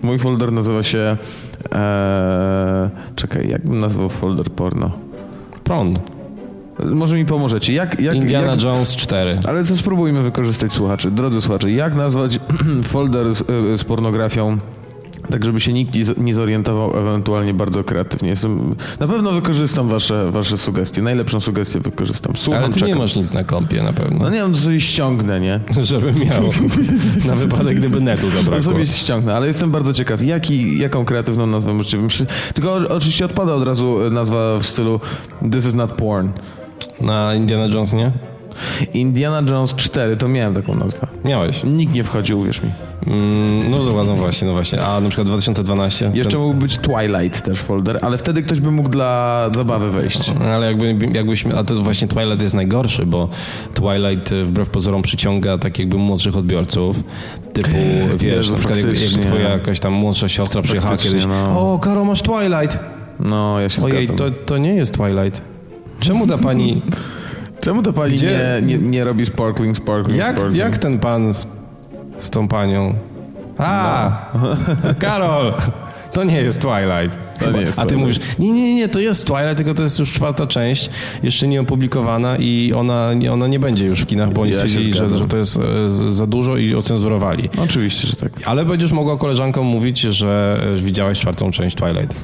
[0.03, 1.17] Mój folder nazywa się...
[1.71, 4.91] E, czekaj, jak bym nazwał folder porno?
[5.63, 5.99] PRON.
[6.85, 7.73] Może mi pomożecie.
[7.73, 9.39] Jak, jak, Indiana jak, Jones 4.
[9.47, 11.11] Ale co spróbujmy wykorzystać słuchaczy.
[11.11, 12.39] Drodzy słuchacze, jak nazwać
[12.83, 14.57] folder z, y, z pornografią
[15.31, 18.29] tak, żeby się nikt nie nie zorientował ewentualnie bardzo kreatywnie.
[18.29, 21.01] Jestem, na pewno wykorzystam wasze, wasze sugestie.
[21.01, 22.35] Najlepszą sugestię wykorzystam.
[22.35, 22.99] Słucham, Ale ty nie czekam.
[22.99, 24.19] masz nic na kompie na pewno.
[24.19, 25.59] No nie wiem, to sobie ściągnę, nie?
[25.81, 26.43] Żeby miał.
[27.27, 28.61] Na wypadek, gdyby netu zabrakło.
[28.61, 32.29] sobie ściągnę, ale jestem bardzo ciekaw, jaki, jaką kreatywną nazwę możecie wymyślić.
[32.53, 34.99] Tylko oczywiście odpada od razu nazwa w stylu
[35.51, 36.29] This is not porn.
[37.01, 38.11] Na Indiana Jones nie?
[38.93, 41.07] Indiana Jones 4, to miałem taką nazwę.
[41.25, 41.63] Miałeś.
[41.63, 42.69] Nikt nie wchodził, uwierz mi.
[43.07, 44.81] Mm, no, no, no właśnie, no właśnie.
[44.81, 46.11] A na przykład 2012?
[46.13, 50.31] Jeszcze ten- mógł być Twilight też folder, ale wtedy ktoś by mógł dla zabawy wejść.
[50.53, 53.29] Ale jakby, jakbyśmy, a to właśnie Twilight jest najgorszy, bo
[53.73, 56.95] Twilight y, wbrew pozorom przyciąga tak jakby młodszych odbiorców,
[57.53, 57.69] typu,
[58.17, 61.73] wiesz, na przykład jakby, twoja jakaś tam młodsza siostra przyjechała kiedyś, no.
[61.73, 62.79] o, Karo, masz Twilight.
[63.19, 64.31] No, ja się Ojej, zgadzam.
[64.31, 65.41] to, to nie jest Twilight.
[65.99, 66.81] Czemu ta pani,
[67.63, 70.59] Czemu to pani Gdzie- nie, nie, nie robi sparkling, sparkling, jak, sparkling?
[70.63, 71.45] jak ten pan w,
[72.17, 72.93] z tą panią?
[73.57, 74.11] A,
[74.99, 75.53] Karol,
[76.13, 77.17] to nie jest Twilight.
[77.39, 79.99] To nie jest A ty mówisz, nie, nie, nie, to jest Twilight, tylko to jest
[79.99, 80.89] już czwarta część,
[81.23, 84.57] jeszcze nie opublikowana i ona, nie- ona nie będzie już w kinach, bo oni Ja
[84.57, 87.49] stwierdzili, że, że to jest e, za dużo i ocenzurowali.
[87.63, 88.31] Oczywiście, że tak.
[88.45, 92.15] Ale będziesz mogła koleżankom mówić, że e, widziałeś czwartą część Twilight.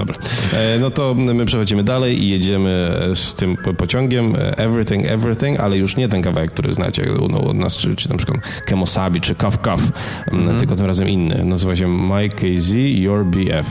[0.00, 0.16] Dobra.
[0.54, 5.06] E, No to my przechodzimy dalej i jedziemy e, z tym po- pociągiem e, Everything,
[5.06, 8.38] Everything, ale już nie ten kawałek, który znacie no, od nas, czy, czy na przykład
[8.66, 9.92] Kemosabi, czy Cuff Cuff,
[10.32, 11.44] m, tylko tym razem inny.
[11.44, 13.66] Nazywa się Mike KZ, Your BF.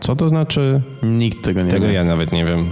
[0.00, 0.80] Co to znaczy?
[1.02, 1.92] Nikt tego nie Tego wie.
[1.92, 2.70] ja nawet nie wiem.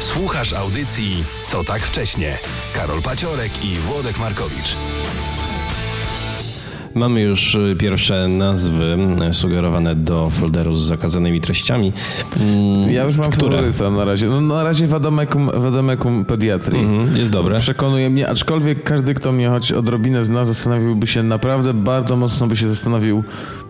[0.00, 2.38] Słuchasz audycji Co tak wcześnie.
[2.74, 4.76] Karol Paciorek i Włodek Markowicz.
[6.94, 8.96] Mamy już y, pierwsze nazwy
[9.30, 11.92] y, sugerowane do folderu z zakazanymi treściami.
[12.40, 13.56] Mm, Ja już mam Które?
[13.56, 14.26] faworyta na razie.
[14.26, 16.80] No, na razie Wademekum, Wademekum Pediatrii.
[16.84, 17.58] Mhm, jest dobre.
[17.58, 22.56] Przekonuje mnie, aczkolwiek każdy, kto mnie choć odrobinę zna, zastanowiłby się, naprawdę bardzo mocno by
[22.56, 23.24] się zastanowił,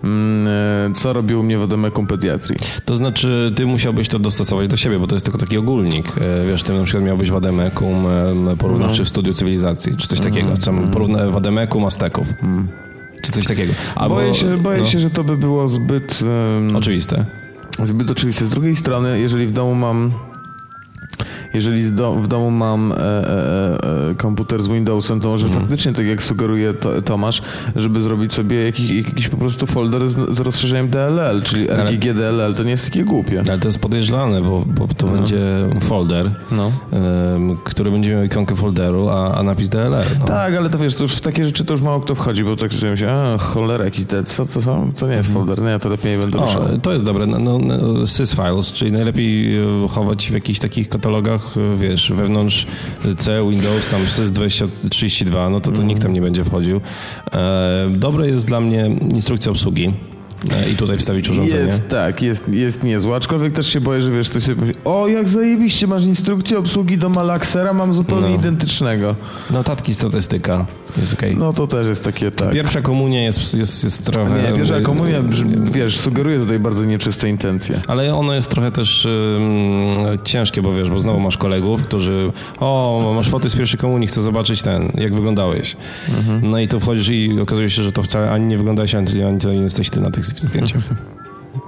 [0.04, 0.46] mm,
[0.90, 2.58] e, co robił mnie Wademekum Pediatrii.
[2.84, 6.08] To znaczy, ty musiałbyś to dostosować do siebie, bo to jest tylko taki ogólnik.
[6.08, 8.04] E, Wiesz, ty na przykład miałbyś wademekum
[8.58, 10.56] porównawczy w studiu cywilizacji, czy coś takiego.
[10.64, 12.26] Tam porówna wademekum Azteków.
[13.22, 13.72] Czy coś takiego.
[13.94, 16.20] Albo, boję się, boję no, się, że to by było zbyt...
[16.58, 17.24] em, Oczywiste.
[17.84, 18.44] Zbyt oczywiste.
[18.44, 20.12] Z drugiej strony, jeżeli w domu mam.
[21.54, 21.82] Jeżeli
[22.20, 26.74] w domu mam e, e, e, komputer z Windowsem, to może faktycznie, tak jak sugeruje
[26.74, 27.42] to, Tomasz,
[27.76, 32.54] żeby zrobić sobie jakiś, jakiś po prostu folder z, z rozszerzeniem DLL, czyli RGG DLL.
[32.54, 33.42] To nie jest takie głupie.
[33.48, 35.38] Ale to jest podejrzane, bo, bo to będzie
[35.80, 36.72] folder, No.
[37.64, 40.06] który będzie miał ikonkę folderu, a, a napis DLR.
[40.20, 40.26] No.
[40.26, 42.56] Tak, ale to wiesz, to już w takie rzeczy to już mało kto wchodzi, bo
[42.56, 45.88] tak sobie się, a cholera, jakiś co, co, co, co nie jest folder, nie, to
[45.88, 46.62] lepiej nie będę ruszał.
[46.82, 47.26] To jest dobre.
[47.26, 51.41] No, no, no, sysfiles, czyli najlepiej chować w jakichś takich katalogach,
[51.76, 52.66] wiesz, wewnątrz
[53.18, 56.80] C, Windows, tam sys2032, no to, to nikt tam nie będzie wchodził.
[57.32, 59.92] E, dobre jest dla mnie instrukcja obsługi
[60.72, 61.62] i tutaj wstawić urządzenie.
[61.62, 65.08] Jest, tak, jest, jest niezła, aczkolwiek też się boję, że wiesz, to się pomyśli, o
[65.08, 68.34] jak zajebiście, masz instrukcję obsługi do Malaxera, mam zupełnie No.
[68.34, 69.16] identycznego.
[69.50, 70.66] Notatki, statystyka,
[71.00, 71.36] jest okej.
[71.36, 72.50] No to też jest takie, tak.
[72.50, 74.42] Pierwsza komunia jest, jest, jest trochę...
[74.42, 77.80] Nie, pierwsza e, komunia, brzmi- wiesz, sugeruje tutaj bardzo nieczyste intencje.
[77.88, 83.12] Ale ono jest trochę też ym, ciężkie, bo wiesz, bo znowu masz kolegów, którzy o,
[83.16, 85.76] masz foty z pierwszej komunii, chcę zobaczyć ten, jak wyglądałeś.
[86.42, 89.38] No i tu wchodzisz i okazuje się, że to wcale ani nie wyglądałeś, ani, ani
[89.38, 90.82] to nie jesteś ty na tych zdjęciach.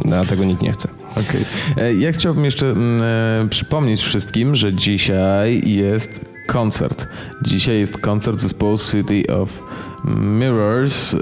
[0.04, 0.88] No, a tego nikt nie chce.
[1.12, 1.44] Okej.
[1.76, 3.02] E, Ja chciałbym jeszcze mm,
[3.44, 7.08] e, przypomnieć wszystkim, że dzisiaj jest koncert.
[7.42, 9.62] Dzisiaj jest koncert zespołu City of
[10.20, 11.14] Mirrors.
[11.14, 11.18] E,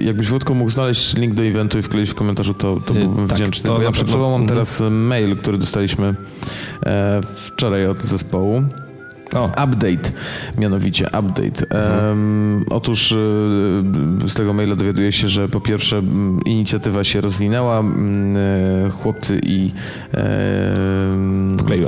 [0.00, 3.38] Jakbyś Wódko mógł znaleźć link do eventu i wkleić w komentarzu, to, to byłbym tak,
[3.38, 3.66] wdzięczny.
[3.66, 4.48] to Bo ja przed sobą mam Mhm.
[4.48, 6.14] teraz mail, który dostaliśmy
[7.36, 8.62] wczoraj od zespołu.
[9.32, 10.12] O, Update,
[10.58, 11.66] mianowicie update.
[12.10, 13.14] Em, otóż y,
[14.26, 16.02] z tego maila dowiaduję się, że po pierwsze
[16.44, 19.72] inicjatywa się rozwinęła, e, chłopcy i
[20.14, 20.24] e.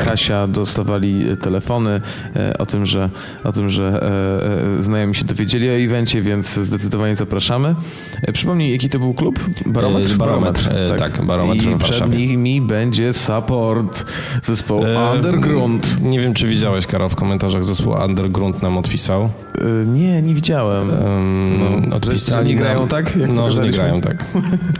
[0.04, 2.00] Kasia dostawali telefony
[2.36, 3.10] e, o tym, że,
[3.44, 7.74] o tym, że e, e, znajomi się dowiedzieli o evencie, więc zdecydowanie zapraszamy.
[8.22, 9.40] E, Przypomnij, jaki to był klub?
[9.66, 10.12] Barometr?
[10.12, 14.04] E, Barometr, e, tak, Barometr I w przed nimi będzie support
[14.42, 16.02] zespołu e, Underground.
[16.02, 19.24] Nie wiem, czy widziałeś, Karol, w komentarzach komentarzach zespół Underground nam odpisał.
[19.24, 20.90] Y, nie, nie widziałem.
[20.90, 24.24] Um, No, odpisali że nie grają nam- tak, jak No, że nie grają tak.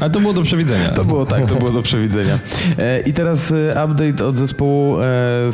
[0.00, 0.88] Ale to było do przewidzenia.
[0.88, 2.38] To było tak, to było do przewidzenia.
[2.78, 5.04] E, I teraz e, update od zespołu e,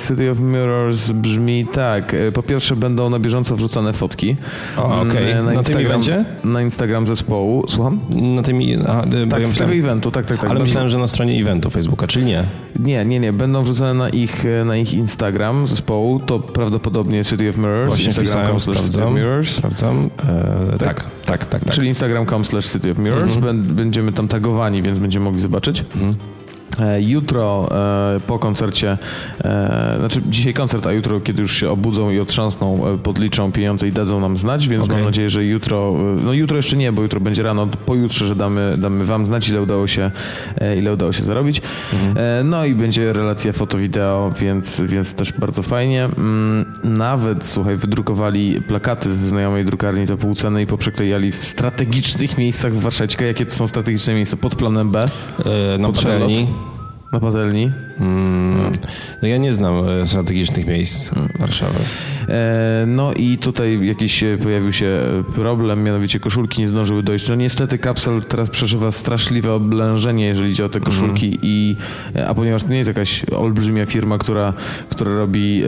[0.08, 2.14] City of Mirrors brzmi tak.
[2.14, 4.36] E, Po pierwsze będą na bieżąco wrzucane fotki.
[4.76, 5.32] O, okej.
[5.32, 6.24] Mm, Na tym evencie?
[6.44, 7.64] Na Instagram zespołu.
[7.68, 7.98] Słucham?
[8.36, 10.44] Na tym, aha, Tak, ja z tego eventu, tak, tak, tak.
[10.44, 12.44] ale Będą- myślałem, że na stronie eventu Facebooka, czyli nie.
[12.80, 13.32] Nie, nie, nie.
[13.32, 16.20] Będą wrzucone na ich, e, na ich Instagram zespołu.
[16.20, 16.81] To prawdopodobnie
[17.24, 17.88] City of Mirrors.
[17.88, 19.12] Właśnie Instagram.com slash City of.
[19.12, 19.54] Mirrors.
[19.56, 20.10] Sprawdzam.
[20.74, 21.74] E, tak, tak, tak, tak.
[21.74, 23.36] Czyli Instagram.com slash City of Mirrors.
[23.36, 23.42] Mhm.
[23.68, 25.80] Bę- Będziemy tam tagowani, więc będziemy mogli zobaczyć.
[25.80, 25.84] E,
[27.00, 27.68] Jutro
[28.16, 28.98] e, po koncercie,
[29.44, 33.88] e, znaczy dzisiaj koncert, a jutro, kiedy już się obudzą i otrząsną, e, podliczą pieniądze
[33.88, 34.96] i dadzą nam znać, więc Okej.
[34.96, 38.36] mam nadzieję, że jutro, e, no jutro jeszcze nie, bo jutro będzie rano, pojutrze, że
[38.36, 40.10] damy, damy wam znać, ile udało się,
[40.60, 41.62] e, ile udało się zarobić.
[42.16, 46.04] E, No i będzie relacja foto-wideo, więc, więc też bardzo fajnie.
[46.04, 52.38] Mm, Nawet, słuchaj, wydrukowali plakaty z znajomej drukarni za pół ceny i poprzeklejali w strategicznych
[52.38, 53.08] miejscach w Warszawie.
[53.08, 54.36] Ciekawe, jakie to są strategiczne miejsca?
[54.36, 55.08] Pod planem B,
[55.74, 56.61] E, na pod.
[57.12, 57.72] Na patelni.
[58.00, 58.72] Mm,
[59.22, 61.78] no ja nie znam e, strategicznych miejsc Warszawy.
[62.32, 67.28] E, No i tutaj jakiś e, pojawił się e, problem, mianowicie koszulki nie zdążyły dojść.
[67.28, 71.76] No niestety Capsule teraz przeżywa straszliwe oblężenie, jeżeli idzie o te koszulki i
[72.16, 74.52] e, a ponieważ to nie jest jakaś olbrzymia firma, która,
[74.90, 75.62] która robi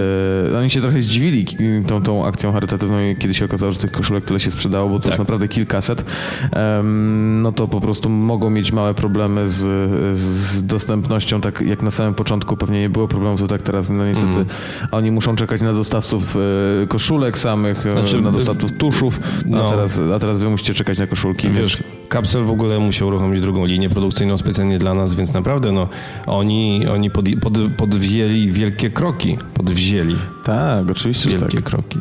[0.52, 1.44] e, oni się trochę zdziwili
[1.86, 5.00] tą, tą akcją charytatywną, kiedy się okazało, że tych koszulek tyle się sprzedało, bo to
[5.00, 5.06] Tak.
[5.06, 6.04] jest naprawdę kilkaset,
[6.52, 9.60] em, no to po prostu mogą mieć małe problemy z,
[10.18, 14.06] z dostępnością, tak jak na samym początku pewnie nie było problemów, to tak teraz no
[14.06, 14.46] niestety Mhm.
[14.92, 16.36] oni muszą czekać na dostawców
[16.88, 19.64] koszulek samych, e, Znaczy, na dostawców tuszów, no.
[19.64, 23.08] a, teraz, a teraz wy musicie czekać na koszulki, Wiesz, więc Kapsel w ogóle musiał
[23.08, 25.88] uruchomić drugą linię produkcyjną specjalnie dla nas, więc naprawdę no,
[26.26, 29.38] oni, oni pod, pod, podwzięli wielkie kroki.
[29.54, 31.64] Podwzięli tak, oczywiście, wielkie tak.
[31.64, 31.98] kroki.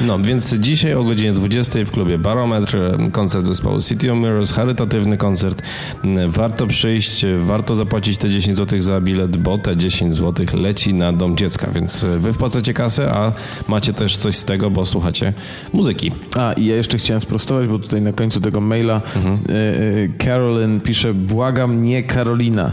[0.00, 4.52] No, więc dzisiaj o godzinie 20 w klubie Barometr e, koncert zespołu City of Mirrors,
[4.52, 5.62] charytatywny koncert.
[6.04, 10.46] Mm, Warto przyjść, e, warto zapłacić te 10 zł za bilet, bo te 10 zł
[10.54, 13.32] leci na dom dziecka, więc e, wy wpłacacie kasę, a
[13.68, 15.32] macie też coś z tego, bo słuchacie
[15.72, 16.12] muzyki.
[16.36, 19.38] A i ja jeszcze chciałem sprostować, bo tutaj na końcu tego maila Mhm.
[19.48, 22.72] e, e, Carolyn pisze, błagam, nie Karolina.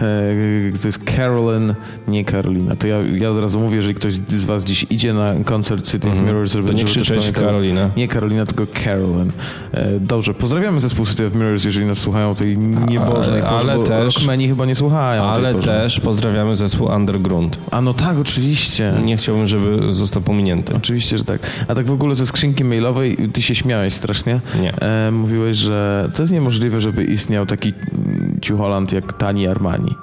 [0.00, 1.74] E, To jest Carolyn,
[2.08, 2.76] nie Karolina.
[2.76, 6.08] To ja, ja od razu mówię, jeżeli ktoś z was dziś idzie na koncert City
[6.10, 6.78] of Mirrors, żeby Mhm.
[6.78, 7.90] To nie krzyczeć Karolina.
[7.96, 9.32] Nie Karolina, tylko Carolyn.
[9.72, 13.76] E, Dobrze, pozdrawiamy zespół City of Mirrors, jeżeli nas słuchają tej niebożnej Ale- porze, ale
[13.76, 15.70] bo też- Rockmeni chyba nie słuchają Ale porze.
[15.70, 17.60] też pozdrawiamy zespół Underground.
[17.70, 18.92] A no tak, oczywiście.
[19.04, 20.74] Nie chciałbym, żeby został pominięty.
[20.76, 21.40] Oczywiście, że tak.
[21.68, 24.40] A tak w ogóle ze skrzynki mailowej ty się śmiałeś strasznie.
[24.60, 24.74] Nie.
[24.80, 27.72] E, mówiłeś, że to jest niemożliwe, żeby istniał taki
[28.08, 29.94] mm, ciucholand jak Tani Armani.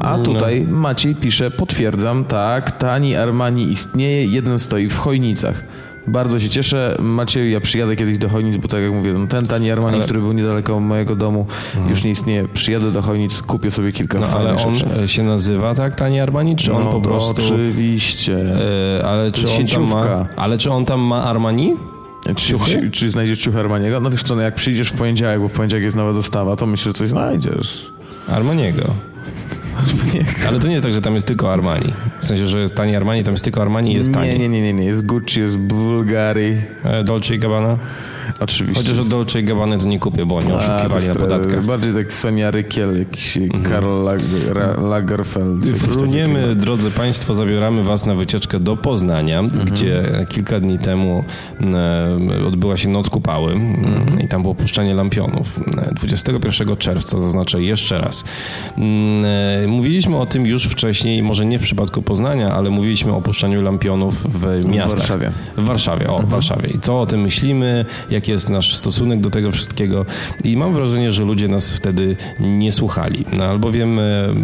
[0.00, 0.22] A No.
[0.22, 5.64] tutaj Maciej pisze, potwierdzam, tak, Tani Armani istnieje, jeden stoi w Chojnicach.
[6.06, 6.96] Bardzo się cieszę.
[7.00, 10.04] Maciej, ja przyjadę kiedyś do Chojnic, bo tak jak mówię, no ten Tani Armani, Ale-
[10.04, 11.46] który był niedaleko mojego domu,
[11.88, 12.48] już nie istnieje.
[12.48, 14.90] Przyjadę do Chojnic, kupię sobie kilka No ale fajnych on rzeczy.
[15.02, 17.42] e, się nazywa tak Tani Armani, czy on no, po prostu...
[17.42, 18.36] Oczywiście.
[19.00, 20.26] E, ale czy on tam ma...
[20.36, 21.72] Ale czy on tam ma Armani?
[22.36, 24.00] Czy, czy, czy znajdziesz ciuchy Armaniego?
[24.00, 26.66] No wiesz co, no jak przyjdziesz w poniedziałek, bo w poniedziałek jest nowa dostawa, to
[26.66, 27.92] myślę, że coś znajdziesz.
[28.28, 28.82] Armaniego.
[30.48, 31.92] Ale to nie jest tak, że tam jest tylko Armani.
[32.20, 34.28] W sensie, że jest tani Armani, tam jest tylko Armani i jest tani.
[34.28, 34.84] Nie, nie, nie, nie, nie.
[34.84, 36.56] Jest Gucci, jest Bulgari.
[36.84, 37.78] E, Dolce i Gabbana?
[38.40, 38.82] Oczywiście.
[38.82, 41.46] Chociaż od Dolce i Gabbany to nie kupię, bo oni oszukiwali na jest podatkach.
[41.46, 41.66] Mhm.
[41.66, 44.20] Bardziej tak Sonia Rykiel, jakiś Karl Lag,
[44.52, 45.66] Ra, Lagerfeld.
[45.66, 51.24] Fruniemy, drodzy Państwo, zabieramy Was na wycieczkę do Poznania, gdzie kilka dni temu
[52.40, 55.60] e, odbyła się Noc Kupały mm, i tam było puszczanie lampionów.
[55.78, 58.24] E, 21 czerwca, zaznaczę jeszcze raz.
[58.78, 63.22] Mm, e, Mówiliśmy o tym już wcześniej, może nie w przypadku Poznania, ale mówiliśmy o
[63.22, 64.98] puszczaniu lampionów w miastach.
[64.98, 65.32] Warszawie.
[65.56, 66.68] W Warszawie, o, w Warszawie.
[66.68, 70.06] I co o tym myślimy, jaki jest nasz stosunek do tego wszystkiego.
[70.44, 73.24] I mam wrażenie, że ludzie nas wtedy nie słuchali.
[73.36, 74.02] No, albowiem e,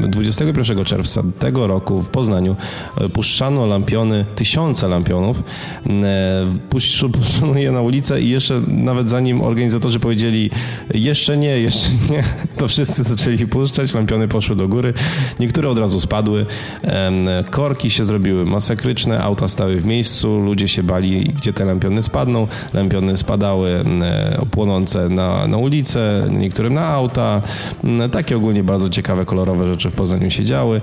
[0.09, 2.57] 21 czerwca tego roku w Poznaniu
[3.01, 5.43] e, puszczano lampiony, tysiące lampionów.
[5.87, 10.51] E, puszcz- Puszczono je na ulicę i jeszcze nawet zanim organizatorzy powiedzieli
[10.95, 12.23] jeszcze nie, jeszcze nie,
[12.59, 14.95] to wszyscy zaczęli puszczać, lampiony poszły do góry.
[15.41, 16.47] Niektóre od razu spadły.
[17.51, 22.49] Korki się zrobiły masakryczne, auta stały w miejscu, ludzie się bali, gdzie te lampiony spadną.
[22.75, 27.43] Lampiony spadały e, płonące na, na ulicę, niektórym na auta.
[28.13, 30.81] Takie ogólnie bardzo ciekawe, kolorowe rzeczy w Poznaniu się działy.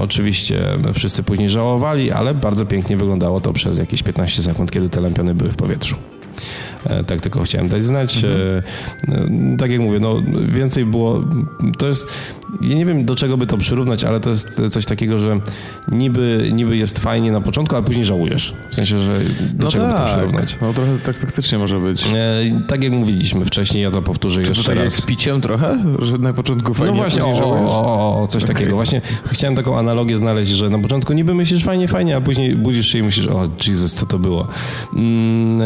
[0.00, 0.60] Oczywiście
[0.94, 5.34] wszyscy później żałowali, ale bardzo pięknie wyglądało to przez jakieś 15 sekund, kiedy te lampiony
[5.34, 6.13] były w powietrzu.
[6.84, 8.24] E, Tak tylko chciałem dać znać.
[8.24, 11.24] E, Tak jak mówię, no więcej było,
[11.78, 12.06] to jest,
[12.60, 15.40] ja nie wiem do czego by to przyrównać, ale to jest coś takiego, że
[15.88, 18.54] niby, niby jest fajnie na początku, ale później żałujesz.
[18.70, 19.18] W sensie, że
[19.54, 20.56] do No czego by to tak, przyrównać.
[20.62, 22.04] no trochę tak faktycznie może być.
[22.68, 24.94] Tak jak mówiliśmy wcześniej, ja to powtórzę Czy jeszcze to tak jak raz.
[24.94, 25.78] z piciem trochę?
[25.98, 27.70] Że na początku fajnie, No właśnie, o, później żałujesz?
[27.70, 28.74] o, o, o, coś takiego.
[28.74, 32.86] Właśnie chciałem taką analogię znaleźć, że na początku niby myślisz fajnie, fajnie, a później budzisz
[32.88, 34.48] się i myślisz, o Jezus, co to było.
[34.94, 35.58] Mm,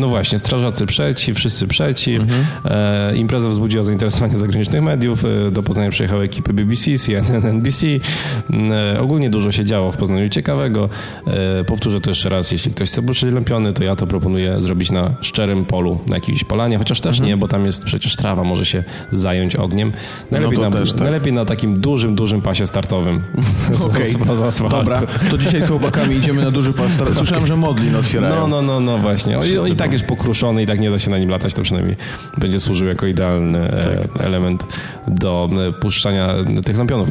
[0.00, 2.24] no właśnie, strażacy przeciw, wszyscy przeciw.
[2.64, 5.24] E, impreza wzbudziła zainteresowanie zagranicznych mediów.
[5.24, 7.86] E, do Poznania przyjechały ekipy BBC, CNN, NBC.
[7.86, 10.88] E, ogólnie dużo się działo w Poznaniu ciekawego.
[11.26, 14.90] E, powtórzę to jeszcze raz, jeśli ktoś chce być lempiony, to ja to proponuję zrobić
[14.90, 18.66] na szczerym polu, na jakiejś polanie, chociaż też nie, bo tam jest przecież trawa, może
[18.66, 19.92] się zająć ogniem.
[20.30, 21.00] Najlepiej, No na, też tak.
[21.00, 23.22] najlepiej na takim dużym, dużym pasie startowym.
[23.86, 24.14] Okej,
[24.46, 24.76] asfaltu.
[24.76, 26.92] dobra, to dzisiaj z chłopakami idziemy na duży pas.
[27.18, 28.34] Słyszałem, że Modlin otwierają.
[28.34, 29.38] No, no, no, no właśnie.
[29.38, 30.04] On, on i tak jest
[30.48, 31.96] pokruszony i tak nie da się na nim latać, to przynajmniej
[32.38, 34.22] będzie służył jako idealny e, Tak.
[34.24, 34.66] element
[35.08, 36.28] do e, puszczania
[36.64, 37.08] tych lampionów.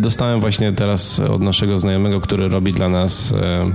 [0.00, 3.74] Dostałem właśnie teraz od naszego znajomego, który robi dla nas, e,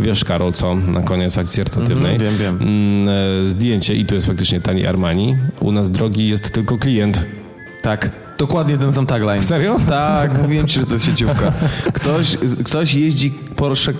[0.00, 2.14] wiesz Karol, co na koniec akcji charytatywnej.
[2.14, 2.68] Mhm, wiem, wiem.
[2.68, 5.36] Mm, Zdjęcie i tu jest faktycznie tani Armani.
[5.60, 7.26] U nas drogi jest tylko klient.
[7.82, 9.42] Tak, dokładnie ten sam tagline.
[9.42, 9.76] Serio?
[9.88, 11.52] Tak, mówiłem ci, że to jest sieciówka.
[11.92, 13.92] Ktoś, ktoś jeździ Porsche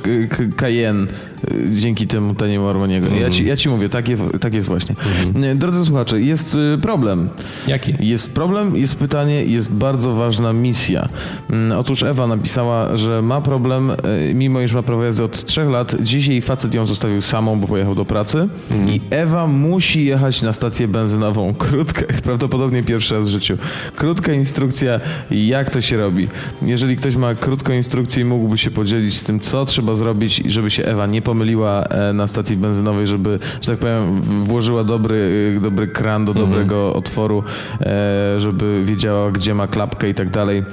[0.57, 1.07] Cayenne
[1.53, 3.07] y, dzięki temu taniemu Armaniego.
[3.07, 4.95] Ja, ci, ja ci mówię, tak jest, tak jest właśnie.
[5.35, 7.29] Nie, Drodzy słuchacze, jest y, problem.
[7.67, 7.95] Jaki?
[8.01, 11.09] Jest problem, jest pytanie, jest bardzo ważna misja.
[11.51, 15.69] Mm, Otóż Ewa napisała, że ma problem, y, mimo iż ma prawo jazdy od trzech
[15.69, 18.49] lat, dziś jej facet ją zostawił samą, bo pojechał do pracy
[18.87, 21.55] i Ewa musi jechać na stację benzynową.
[21.65, 23.57] Krótka, prawdopodobnie pierwszy raz w życiu.
[23.97, 26.29] Krótka instrukcja, jak to się robi.
[26.63, 30.71] Jeżeli ktoś ma krótką instrukcję i mógłby się podzielić z tym, co trzeba zrobić, żeby
[30.71, 35.17] się Ewa nie pomyliła e, na stacji benzynowej, żeby, że tak powiem, włożyła dobry,
[35.57, 37.45] y, dobry kran do dobrego otworu,
[37.81, 40.65] e, żeby wiedziała, gdzie ma klapkę i tak dalej.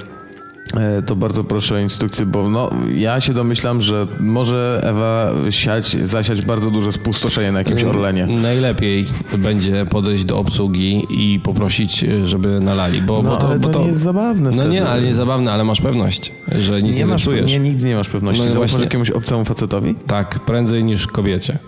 [0.76, 5.96] E, To bardzo proszę o instrukcję, bo no, ja się domyślam, że może Ewa siać,
[6.04, 8.26] zasiać bardzo duże spustoszenie na jakimś Orlenie.
[8.26, 9.06] Najlepiej
[9.38, 13.80] będzie podejść do obsługi i poprosić, żeby nalali, bo, No, bo to, ale bo to
[13.80, 14.68] nie jest zabawne No wtedy.
[14.68, 17.52] nie, ale nie zabawne, ale masz pewność, że nic nie, nie masz, zepsujesz.
[17.52, 18.42] nie, nigdy nie masz pewności.
[18.46, 19.94] No Zaufasz właśnie- jakiemuś obcemu facetowi?
[20.06, 21.58] Tak, prędzej niż kobiecie.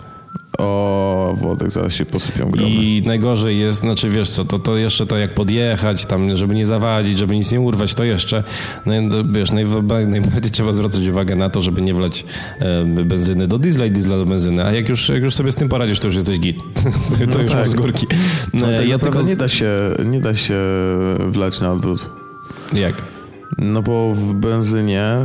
[0.57, 2.69] O, Włodek, zaraz się posypią gromy.
[2.69, 6.65] I najgorzej jest, znaczy wiesz co, to, to jeszcze to jak podjechać, tam, żeby nie
[6.65, 8.43] zawalić, żeby nic nie urwać, to jeszcze,
[8.85, 8.93] no,
[9.31, 12.25] wiesz, najwa- najbardziej trzeba zwracać uwagę na to, żeby nie wlać
[12.59, 15.55] e, benzyny do diesla i diesla do benzyny, a jak już, jak już sobie z
[15.55, 16.57] tym poradzisz, to już jesteś git.
[17.19, 17.59] to to już tak.
[17.59, 18.07] masz z górki.
[18.53, 19.21] No, E, tak ja tylko...
[19.21, 19.69] nie, da się,
[20.05, 20.59] nie da się
[21.27, 22.09] wlać na odwrót.
[22.73, 23.01] Jak?
[23.57, 25.15] No bo w benzynie...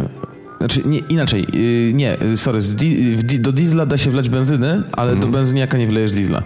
[0.61, 5.13] Znaczy, nie, inaczej, yy, nie, y, sorry, di, do diesla da się wlać benzyny, ale
[5.13, 5.21] Mhm.
[5.21, 6.43] do benzyniaka nie wlejesz diesla.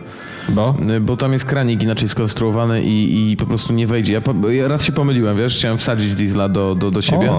[0.48, 0.74] Bo?
[0.96, 4.12] Y, Bo tam jest kranik inaczej skonstruowany i, i po prostu nie wejdzie.
[4.12, 7.30] Ja, po, ja raz się pomyliłem, wiesz, chciałem wsadzić diesla do, do, do siebie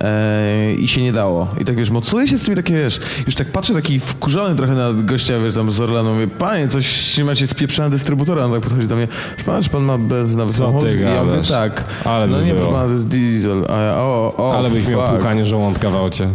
[0.00, 1.48] e, i się nie dało.
[1.60, 4.72] I tak wiesz, mocuję się z tymi takie, wiesz, już tak patrzę taki wkurzony trochę
[4.72, 8.86] na gościa, wiesz, tam z Orlanu, mówię, panie, coś macie spieprzone dystrybutora, on tak podchodzi
[8.86, 9.08] do mnie,
[9.46, 10.80] pana, czy pan ma benzynowy Co samochód?
[10.88, 11.48] ty I ja mówię, gadasz?
[11.48, 11.84] tak.
[12.04, 12.72] Ale no by nie, było.
[12.72, 13.64] to jest diesel.
[13.68, 16.28] A ja, o, o, Ale byś miał płukanie żołądka w aucie.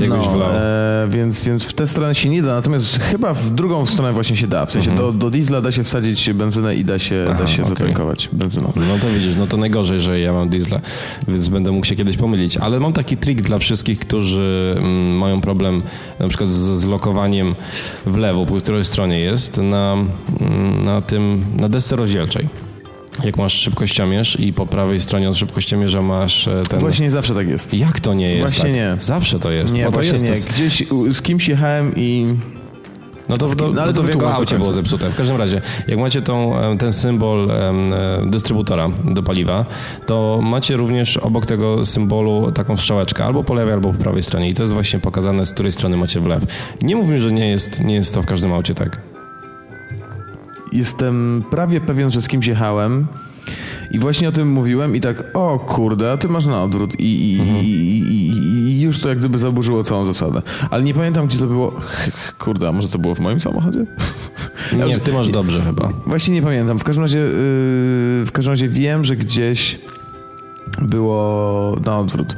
[0.00, 0.50] Jakbyś No, wlał.
[0.54, 4.36] e, więc, więc w tę stronę się nie da, natomiast chyba w drugą stronę właśnie
[4.36, 4.66] się da.
[4.66, 7.36] W sensie do, do diesla da się wsadzić benzynę i da się, Mhm.
[7.36, 7.76] Aha, da się okej.
[7.76, 8.72] zatankować benzyną.
[8.76, 10.80] No to widzisz, no to najgorzej, że ja mam diesla,
[11.28, 12.56] więc będę mógł się kiedyś pomylić.
[12.56, 15.82] Ale mam taki trik dla wszystkich, którzy mm, mają problem
[16.18, 17.54] na przykład z, z lokowaniem
[18.06, 19.92] w lewo, po której stronie jest, na,
[20.40, 22.48] mm, na tym, na desce rozdzielczej.
[23.24, 26.80] Jak masz szybkościomierz i po prawej stronie od szybkościomierza masz e, ten...
[26.80, 27.74] Właśnie nie zawsze tak jest.
[27.74, 28.74] Jak to nie jest Właśnie tak?
[28.74, 28.96] nie.
[28.98, 29.74] Zawsze to jest.
[29.74, 30.52] Nie, bo to jest nie.
[30.52, 32.34] Gdzieś z kimś jechałem i...
[33.28, 35.10] No to, to, no ale no to w jego do aucie było zepsute.
[35.10, 37.72] W każdym razie, jak macie tą, em, ten symbol e,
[38.26, 39.64] dystrybutora do paliwa,
[40.06, 44.48] to macie również obok tego symbolu taką strzałeczkę, albo po lewej, albo po prawej stronie.
[44.48, 46.44] I to jest właśnie pokazane, z której strony macie wlew.
[46.82, 49.09] Nie mów mi, że nie jest, nie jest to w każdym aucie tak.
[50.72, 53.06] Jestem prawie pewien, że z kimś jechałem
[53.90, 57.04] i właśnie o tym mówiłem i tak, o kurde, a ty masz na odwrót i,
[57.04, 58.36] i, i, i,
[58.70, 60.42] i już to jak gdyby zaburzyło całą zasadę.
[60.70, 61.72] Ale nie pamiętam, gdzie to było.
[62.38, 63.86] Kurde, a może to było w moim samochodzie?
[64.76, 65.88] Nie, ty masz dobrze chyba.
[66.06, 66.78] Właśnie nie pamiętam.
[66.78, 67.28] W każdym razie, yy,
[68.26, 69.78] w każdym razie wiem, że gdzieś
[70.82, 72.36] było na odwrót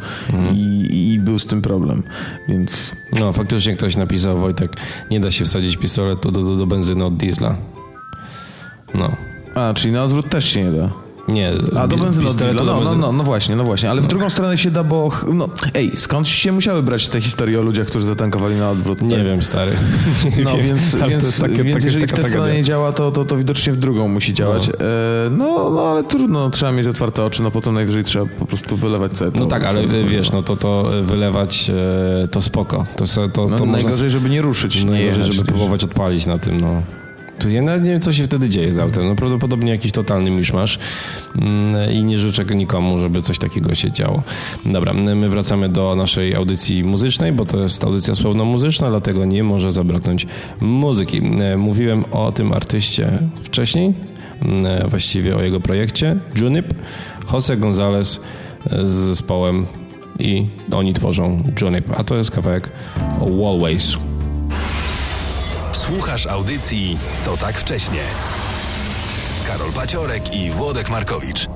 [0.55, 2.03] I, i był z tym problem,
[2.49, 4.77] więc No, faktycznie ktoś napisał, Wojtek,
[5.11, 7.57] nie da się wsadzić pistoletu do, do, do benzyny od diesla.
[8.95, 9.17] No.
[9.55, 10.91] a, czyli na odwrót też się nie da.
[11.29, 12.63] Nie, A do benzyny od diesla.
[12.65, 13.91] No, no, no, no właśnie, no właśnie.
[13.91, 15.11] Ale w drugą stronę się da, bo...
[15.35, 19.03] No, ej, skąd się musiały brać te historie o ludziach, którzy zatankowali na odwrót?
[19.03, 19.25] Nie tak?
[19.27, 19.73] wiem, stary.
[20.39, 22.93] Nie No wiem, więc, ale to więc, takie- więc jeżeli w tę stronę nie działa,
[22.93, 24.69] to, to, to widocznie w drugą musi działać.
[24.69, 24.75] No.
[24.75, 28.77] E, No, no ale trudno, trzeba mieć otwarte oczy, no potem najwyżej trzeba po prostu
[28.77, 29.39] wylewać całe to.
[29.39, 31.71] No tak, ale to- wiesz, no to to wylewać
[32.25, 32.85] e, to spoko.
[32.97, 34.85] To, to, No, to można najgorzej, żeby nie ruszyć.
[34.85, 36.83] nie Najgorzej, żeby próbować odpalić na tym, no.
[37.43, 39.09] To ja nawet nie wiem, co się wtedy dzieje z autem.
[39.09, 40.79] No prawdopodobnie jakiś totalny miszmasz
[41.39, 44.23] mm, i nie życzę nikomu, żeby coś takiego się działo.
[44.67, 49.73] Dobra, my wracamy do naszej audycji muzycznej, bo to jest audycja słowno-muzyczna, dlatego nie może
[49.73, 50.27] zabraknąć
[50.61, 51.23] muzyki.
[51.41, 53.11] E, Mówiłem o tym artyście
[53.43, 53.95] wcześniej,
[54.43, 56.75] mm, właściwie o jego projekcie, Junip,
[57.33, 58.21] Jose Gonzalez
[58.71, 59.67] e, z zespołem
[60.19, 62.71] i oni tworzą Junip, a to jest kawałek
[63.19, 64.12] Wallways.
[65.83, 68.03] Słuchasz audycji Co tak wcześnie.
[69.47, 71.49] Karol Paciorek i Włodek Markowicz.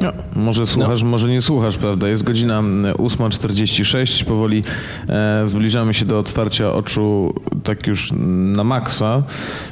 [0.00, 2.08] No, może słuchasz, może nie słuchasz, prawda?
[2.08, 4.62] Jest godzina mm, 8.46, powoli
[5.08, 7.34] e, zbliżamy się do otwarcia oczu
[7.64, 8.12] tak już
[8.56, 9.22] na maksa.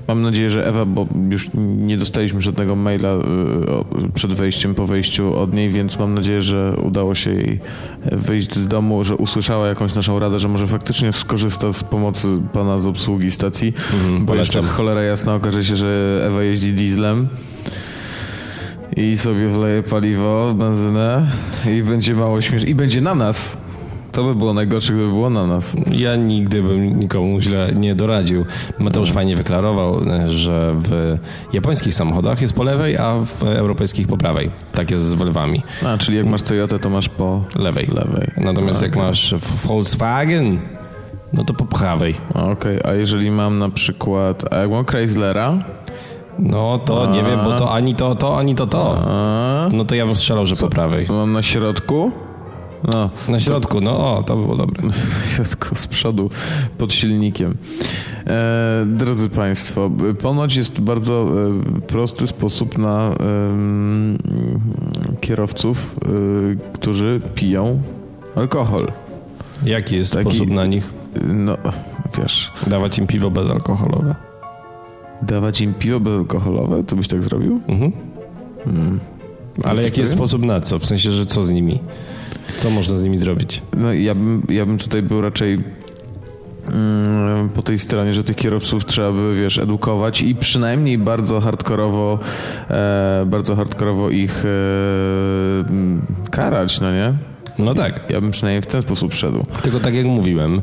[0.09, 3.23] Mam nadzieję, że Ewa, bo już nie dostaliśmy żadnego maila e,
[4.15, 7.61] przed wejściem, po wejściu od niej, więc mam nadzieję, że udało się jej
[8.13, 12.79] wyjść z domu, że usłyszała jakąś naszą radę, że może faktycznie skorzysta z pomocy pana
[12.79, 14.77] z obsługi stacji, Mhm, bo jeszcze polecam.
[14.77, 17.29] cholera jasna okaże się, że Ewa jeździ dieslem
[18.97, 21.27] i sobie wleje paliwo, benzynę
[21.79, 22.69] i będzie mało śmieszne.
[22.69, 23.57] I będzie na nas.
[24.13, 25.77] To by było najgorsze, gdyby było na nas.
[25.93, 28.45] Ja nigdy bym nikomu źle nie doradził.
[28.79, 31.19] Mateusz fajnie wyklarował, że w
[31.53, 34.51] japońskich samochodach jest po lewej, a w europejskich po prawej.
[34.73, 35.63] Tak jest z Volvami.
[35.87, 37.87] A, czyli jak masz Toyotę, to masz po Lewej.
[37.87, 38.31] lewej.
[38.37, 39.03] Natomiast jak Okej.
[39.03, 39.35] masz
[39.67, 40.59] Volkswagen,
[41.33, 42.15] no to po prawej.
[42.35, 45.65] Okej, a jeżeli mam na przykład, a jak mam Chryslera,
[46.39, 48.99] No to nie wiem, bo to ani to, to, ani to, to.
[49.73, 51.07] No to ja bym strzelał, że po prawej.
[51.09, 52.13] mam na środku,
[52.93, 54.83] no, Na środku, no o, to by było dobre.
[54.89, 54.93] na
[55.35, 56.31] środku z przodu
[56.79, 57.57] pod silnikiem.
[58.27, 59.91] E, drodzy Państwo,
[60.23, 61.27] ponoć jest bardzo
[61.77, 64.19] e, prosty sposób na em,
[65.21, 67.83] kierowców, e, którzy piją
[68.37, 68.93] alkohol.
[69.65, 70.93] Jaki jest Taki- sposób na nich?
[71.29, 71.57] No,
[72.19, 74.15] wiesz, Dawać im piwo bezalkoholowe.
[75.27, 77.61] Dawać im piwo bezalkoholowe, to byś tak zrobił?
[77.69, 77.93] Mhm.
[79.65, 80.79] Ale Jesteś jaki jest sposób na co?
[80.79, 81.79] W sensie, że co z nimi?
[82.57, 83.63] Co można z nimi zrobić?
[83.77, 85.59] No ja bym, ja bym tutaj był raczej
[86.69, 92.19] mm, po tej stronie, że tych kierowców trzeba by, wiesz, edukować i przynajmniej bardzo hardkorowo,
[92.71, 94.49] e, bardzo hardkorowo ich e,
[95.69, 97.13] mm, karać, no nie?
[97.59, 98.01] No tak.
[98.11, 99.45] Ja bym przynajmniej w ten sposób szedł.
[99.63, 100.61] Tylko tak jak mówiłem,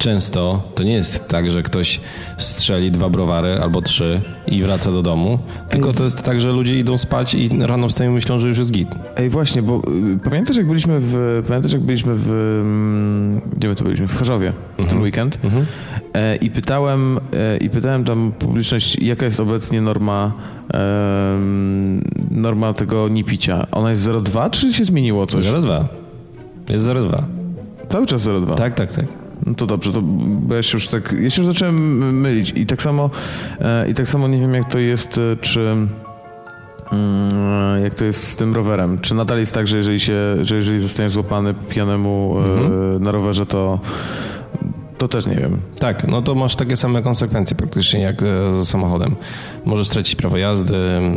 [0.00, 2.00] często to nie jest tak, że ktoś
[2.38, 5.38] strzeli dwa browary albo trzy i wraca do domu,
[5.68, 8.58] tylko to jest tak, że ludzie idą spać i rano wstają i myślą, że już
[8.58, 8.88] jest git.
[9.16, 9.82] Ej, właśnie, bo
[10.14, 12.30] y, pamiętasz jak byliśmy w, pamiętasz jak byliśmy w,
[12.60, 14.08] mm, gdzie my to byliśmy?
[14.08, 15.38] W Chorzowie w ten weekend
[16.14, 20.32] e, i pytałem, e, i pytałem tam publiczność, jaka jest obecnie norma
[20.74, 23.66] em, norma tego nipicia.
[23.72, 25.44] Ona jest 0,2 czy się zmieniło coś?
[25.44, 25.84] 0,2.
[26.68, 27.22] Jest 0,2.
[27.88, 28.54] Cały czas 0,2.
[28.54, 29.19] Tak, tak, tak.
[29.46, 32.66] No to dobrze, to bo ja się już tak, ja się już zacząłem mylić i
[32.66, 33.10] tak samo,
[33.60, 35.60] e, i tak samo nie wiem jak to jest, e, czy
[36.92, 38.98] mm, jak to jest z tym rowerem.
[38.98, 43.46] Czy nadal jest tak, że jeżeli się, że jeżeli zostaniesz złapany pijanemu e, na rowerze,
[43.46, 43.80] to
[45.00, 45.60] to też nie wiem.
[45.78, 48.26] Tak, no to masz takie same konsekwencje praktycznie jak e,
[48.64, 49.16] z samochodem.
[49.64, 51.10] Możesz stracić prawo jazdy, e,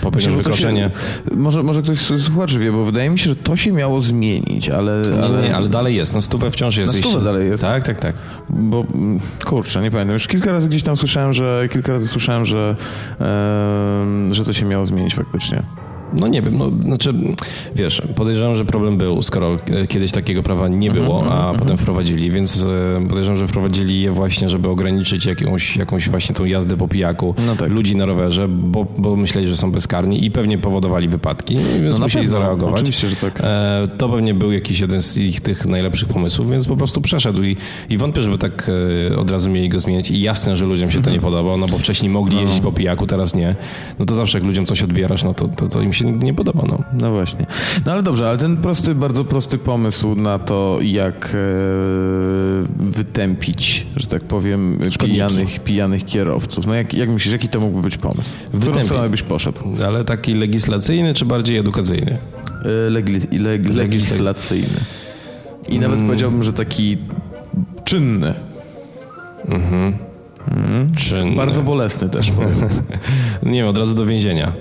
[0.00, 0.90] popełnisz wykroczenie.
[1.30, 4.00] Się, może, może ktoś z słuchaczy wie, bo wydaje mi się, że to się miało
[4.00, 5.02] zmienić, ale...
[5.16, 5.42] Nie, ale...
[5.42, 6.14] nie, ale dalej jest.
[6.14, 6.92] Na stówę wciąż jest.
[6.92, 7.62] Na stówę jeśli- dalej jest.
[7.62, 8.14] Tak, tak, tak.
[8.50, 8.84] Bo
[9.44, 10.12] kurczę, nie pamiętam.
[10.12, 12.76] Już kilka razy gdzieś tam słyszałem, że kilka razy słyszałem, że,
[13.20, 15.62] em, że to się miało zmienić faktycznie.
[16.12, 17.14] No nie wiem, no znaczy,
[17.74, 21.76] wiesz, podejrzewam, że problem był, skoro e, kiedyś takiego prawa nie Mhm, było, a potem
[21.76, 22.64] wprowadzili, więc
[22.98, 27.34] e, podejrzewam, że wprowadzili je właśnie, żeby ograniczyć jakąś, jakąś właśnie tą jazdę po pijaku
[27.46, 27.70] No tak.
[27.70, 32.04] ludzi na rowerze, bo, bo myśleli, że są bezkarni i pewnie powodowali wypadki, więc No
[32.04, 32.74] musieli pewno, zareagować.
[32.80, 33.40] oczywiście, że tak.
[33.44, 37.42] E, To pewnie był jakiś jeden z ich tych najlepszych pomysłów, więc po prostu przeszedł
[37.42, 37.56] i,
[37.90, 38.70] i wątpię, żeby tak
[39.18, 41.78] od razu mieli go zmieniać i jasne, że ludziom się to nie podoba, no bo
[41.78, 43.56] wcześniej mogli jeździć po pijaku, teraz nie.
[43.98, 46.62] No to zawsze jak ludziom coś odbierasz, no to, to, to im się nie podoba,
[46.68, 46.78] no.
[47.00, 47.46] No właśnie.
[47.86, 51.38] No ale dobrze, ale ten prosty, bardzo prosty pomysł na to, jak e,
[52.90, 55.14] wytępić, że tak powiem, Szkodniki.
[55.14, 56.66] pijanych, pijanych kierowców.
[56.66, 58.30] No jak, jak myślisz, jaki to mógłby być pomysł?
[58.52, 59.58] W którą stronę byś poszedł?
[59.86, 62.18] Ale taki legislacyjny czy bardziej edukacyjny?
[62.64, 64.80] E, Legli, leg, legislacyjny.
[65.68, 66.96] I nawet powiedziałbym, że taki
[67.84, 68.34] czynny.
[70.96, 72.54] Czy Bardzo bolesny też powiem.
[73.42, 74.52] nie wiem, od razu do więzienia.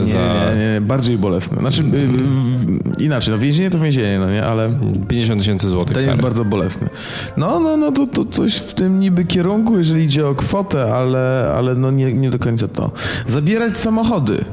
[0.00, 1.58] Nie, za nie, nie, bardziej bolesne.
[1.58, 4.70] Znaczy, y, y, inaczej, no więzienie to więzienie, no nie, ale
[5.08, 6.88] 50 tysięcy złotych ten jest bardzo bolesny.
[7.36, 11.52] No, no, no, to, to coś w tym niby kierunku, jeżeli idzie o kwotę, ale,
[11.56, 12.90] ale no nie, nie do końca to.
[13.26, 14.44] Zabierać samochody.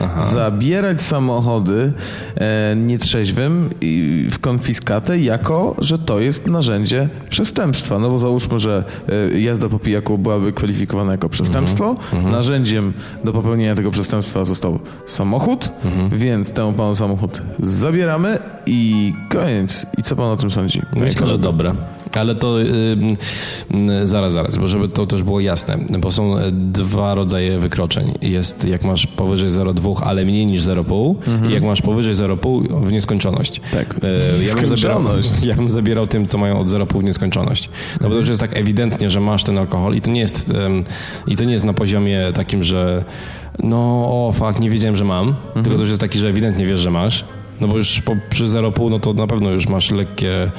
[0.00, 0.20] Aha.
[0.20, 1.92] Zabierać samochody
[2.36, 7.98] e, nietrzeźwym i w konfiskatę, jako że to jest narzędzie przestępstwa.
[7.98, 8.84] No bo załóżmy, że
[9.34, 11.96] e, jazda po pijaku byłaby kwalifikowana jako przestępstwo.
[12.30, 12.92] Narzędziem
[13.24, 15.70] do popełnienia tego przestępstwa został samochód,
[16.12, 19.86] więc temu panu samochód zabieramy i koniec.
[19.98, 20.82] I co pan o tym sądzi?
[20.96, 21.72] Myślę, że dobre.
[22.14, 26.50] Ale to y, y, zaraz, zaraz, bo żeby to też było jasne, bo są e,
[26.52, 28.12] dwa rodzaje wykroczeń.
[28.22, 31.14] Jest jak masz powyżej 0,2, ale mniej niż 0,5
[31.48, 33.60] i jak masz powyżej 0,5 w nieskończoność.
[33.72, 34.00] Tak.
[34.02, 35.02] E, ja, bym zabierał,
[35.48, 37.70] ja bym zabierał tym, co mają od 0,5 w nieskończoność.
[38.00, 40.52] No bo to już jest tak ewidentnie, że masz ten alkohol i to nie jest,
[41.26, 43.04] i to nie jest na poziomie takim, że
[43.62, 43.78] no
[44.26, 46.90] o fuck, nie wiedziałem, że mam, tylko to już jest taki, że ewidentnie wiesz, że
[46.90, 47.24] masz.
[47.60, 50.50] No bo już po, przy 0,5 no to na pewno już masz lekkie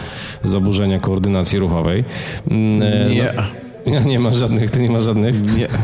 [0.43, 2.03] zaburzenia koordynacji ruchowej.
[2.51, 3.33] Mm, e, Nie.
[3.85, 5.57] No, nie masz żadnych, ty nie masz żadnych?
[5.57, 5.67] Nie.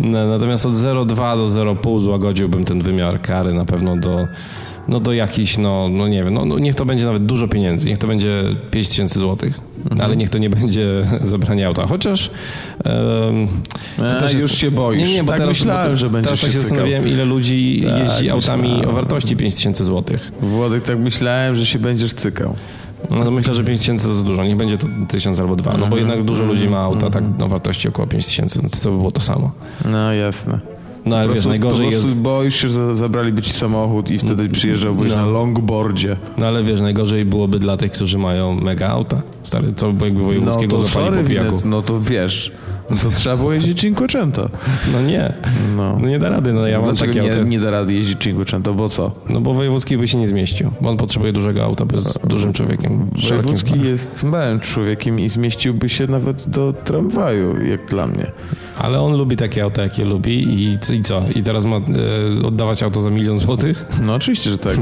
[0.00, 4.28] No, Natomiast od 0,2 do 0,5 złagodziłbym ten wymiar kary na pewno do,
[4.88, 7.88] no do jakichś, no, no nie wiem, no, no niech to będzie nawet dużo pieniędzy,
[7.88, 10.00] niech to będzie 5 tysięcy złotych, Mhm.
[10.00, 10.86] ale niech to nie będzie
[11.20, 12.30] zabranie auta, chociaż
[12.84, 13.48] em,
[13.98, 15.08] to A, już się boisz.
[15.08, 16.62] Nie, nie, bo Tak teraz, myślałem, bo że teraz tak się się cykał.
[16.62, 18.88] zastanawiałem, ile ludzi Tak, jeździ autami myślałem.
[18.90, 20.32] o wartości 5 tysięcy złotych.
[20.40, 22.54] Włodek, tak myślałem, że się będziesz cykał.
[23.10, 25.70] No to myślę, że 5 tysięcy to za dużo, niech będzie to 1000 albo 2,
[25.70, 25.80] Mhm.
[25.80, 28.76] no bo jednak dużo ludzi ma auta tak o wartości około 5 tysięcy, no to,
[28.76, 29.52] to by było to samo.
[29.84, 30.60] No jasne.
[31.06, 32.18] No ale Po wiesz, najgorzej po jest...
[32.18, 35.16] boisz się, że zabraliby ci samochód i wtedy przyjeżdżałbyś No.
[35.18, 36.16] na longboardzie.
[36.38, 39.22] No ale wiesz, najgorzej byłoby dla tych, którzy mają mega auta.
[39.42, 41.48] Stary, co by jakby No wojewódzkiego to zapali sorry, po pijaku.
[41.50, 42.52] Winet, no to wiesz,
[42.90, 44.48] no to trzeba było jeździć Cinquecento.
[44.92, 45.32] No nie,
[45.76, 45.98] No.
[46.00, 48.74] no nie da rady, no ja mam Dlaczego takie nie, nie da rady jeździć Cinquecento,
[48.74, 49.10] bo co?
[49.28, 52.52] No bo wojewódzki by się nie zmieścił, bo on potrzebuje dużego auta, bo jest dużym
[52.52, 53.10] człowiekiem.
[53.30, 58.26] Wojewódzki jest małym człowiekiem i zmieściłby się nawet do tramwaju, jak dla mnie.
[58.78, 61.22] Ale on lubi takie auta, jakie lubi i, i co?
[61.34, 63.84] I teraz ma e, oddawać auto za milion złotych?
[64.04, 64.76] No oczywiście, że tak.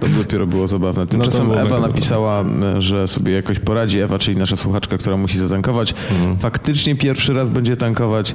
[0.00, 1.06] To dopiero było zabawne.
[1.06, 4.00] Tymczasem było Ewa napisała, m, że sobie jakoś poradzi.
[4.00, 5.94] Ewa, czyli nasza słuchaczka, która musi zatankować.
[6.12, 6.36] Mhm.
[6.36, 8.34] Faktycznie pierwszy raz będzie tankować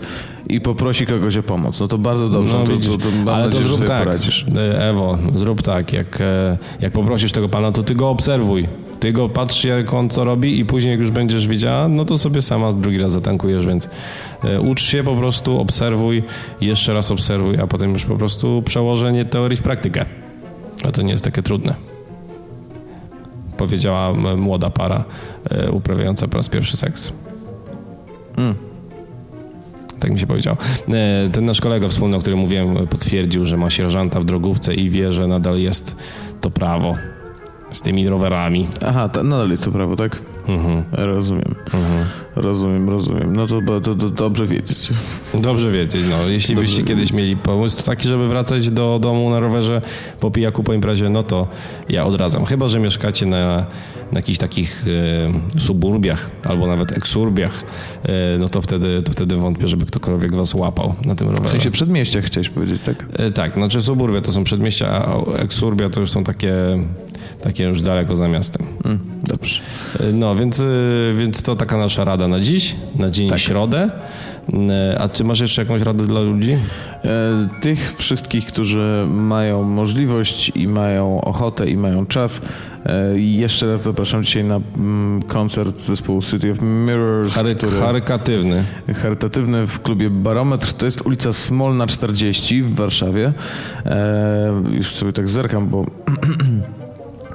[0.50, 1.80] i poprosi kogoś o pomoc.
[1.80, 2.64] No to bardzo dobrze.
[2.66, 2.92] to, widzisz.
[2.92, 4.46] to, to mam ale nadzieję, to zrób tak, poradzisz.
[4.58, 8.68] E, Ewo, zrób tak, jak, e, jak poprosisz tego pana, to ty go obserwuj.
[9.02, 12.18] Ty go patrz, jak on co robi i później jak już będziesz wiedziała, no to
[12.18, 13.90] sobie sama drugi raz zatankujesz, więc
[14.44, 16.24] e, ucz się po prostu, obserwuj,
[16.62, 20.06] jeszcze raz obserwuj, a potem już po prostu przełożenie teorii w praktykę.
[20.84, 21.76] A to nie jest takie trudne.
[23.58, 25.04] Powiedziała młoda para
[25.50, 27.12] e, uprawiająca po raz pierwszy seks.
[30.00, 30.58] Tak mi się powiedział.
[30.90, 34.90] E, Ten nasz kolega wspólny, o którym mówiłem, potwierdził, że ma sierżanta w drogówce i
[34.90, 35.96] wie, że nadal jest
[36.42, 36.96] to prawo
[37.72, 38.68] z tymi rowerami.
[38.88, 40.22] Aha, ta, nadal jest to prawo, tak?
[40.48, 40.84] Mhm.
[40.92, 41.56] Rozumiem.
[42.36, 43.36] Rozumiem, rozumiem.
[43.36, 44.90] No to, to, to dobrze wiedzieć.
[45.34, 46.30] Dobrze wiedzieć, no.
[46.30, 49.82] Jeśli Dobrze byście kiedyś mieli pomysł taki, żeby wracać do domu na rowerze
[50.20, 51.48] po pijaku, po imprezie, no to
[51.90, 52.46] ja odradzam.
[52.46, 53.56] Chyba, że mieszkacie na,
[54.12, 54.84] na jakichś takich
[55.56, 57.64] e, suburbiach albo nawet eksurbiach,
[58.04, 61.48] e, no to wtedy, to wtedy wątpię, żeby ktokolwiek was łapał na tym rowerze.
[61.48, 63.06] W sensie przedmieścia chciałeś powiedzieć, tak?
[63.14, 66.54] E, Tak, znaczy suburbia to są przedmieścia, a eksurbia to już są takie,
[67.42, 68.66] takie już daleko za miastem.
[68.86, 69.62] Mm, dobrze.
[70.00, 70.64] E, No, więc, e,
[71.18, 73.40] więc to taka nasza rada na dziś, na dzień Tak.
[73.40, 73.90] środę.
[74.94, 76.52] E, A czy masz jeszcze jakąś radę dla ludzi?
[76.54, 76.58] E,
[77.62, 82.42] Tych wszystkich, którzy mają możliwość i mają ochotę i mają czas,
[82.86, 88.64] e, jeszcze raz zapraszam dzisiaj na mm, koncert zespołu City of Mirrors, Chary, który Charytatywny.
[89.02, 90.74] charytatywny w klubie Barometr.
[90.74, 93.34] To jest ulica Smolna 40 w Warszawie.
[93.86, 95.86] E, już sobie tak zerkam, bo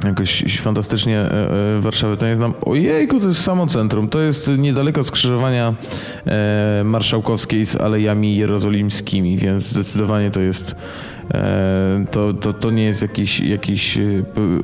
[0.09, 2.54] jakoś fantastycznie e, e, Warszawę to nie znam.
[2.66, 4.09] Ojejku, to jest samo centrum.
[4.09, 5.74] To jest niedaleko skrzyżowania
[6.26, 10.76] e, Marszałkowskiej z Alejami Jerozolimskimi, więc zdecydowanie to jest
[12.10, 14.02] to, to, to nie jest jakiś, jakiś e,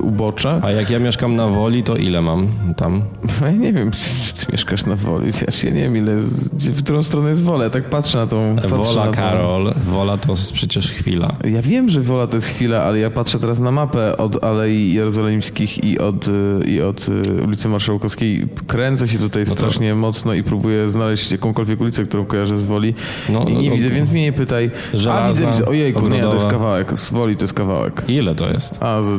[0.01, 0.59] ubocze.
[0.63, 2.47] A jak ja mieszkam na Woli, to ile mam
[2.77, 3.01] tam?
[3.41, 5.31] Ja nie wiem, czy ty mieszkasz na Woli.
[5.63, 6.15] Ja nie wiem, ile,
[6.53, 7.63] w którą stronę jest Wola.
[7.63, 8.55] Ja tak patrzę na tą...
[8.55, 9.73] patrzę Wola, na tą- Karol.
[9.83, 11.33] Wola to jest przecież chwila.
[11.43, 14.93] Ja wiem, że Wola to jest chwila, ale ja patrzę teraz na mapę od Alei
[14.93, 16.31] Jerozolimskich i od, y,
[16.65, 17.05] i od
[17.45, 18.47] ulicy Marszałkowskiej.
[18.67, 22.63] Kręcę się tutaj No to- strasznie mocno i próbuję znaleźć jakąkolwiek ulicę, którą kojarzę z
[22.63, 22.93] Woli.
[23.29, 24.71] No, I nie no, widzę, więc mnie nie pytaj.
[24.93, 25.65] A Żelazna, widzę, widzę.
[25.65, 26.52] Ojejku, nie, to jest Ogrodowa.
[26.53, 26.97] Kawałek.
[26.97, 28.03] Z Woli to jest kawałek.
[28.07, 28.83] Ile to jest?
[28.83, 29.11] A, za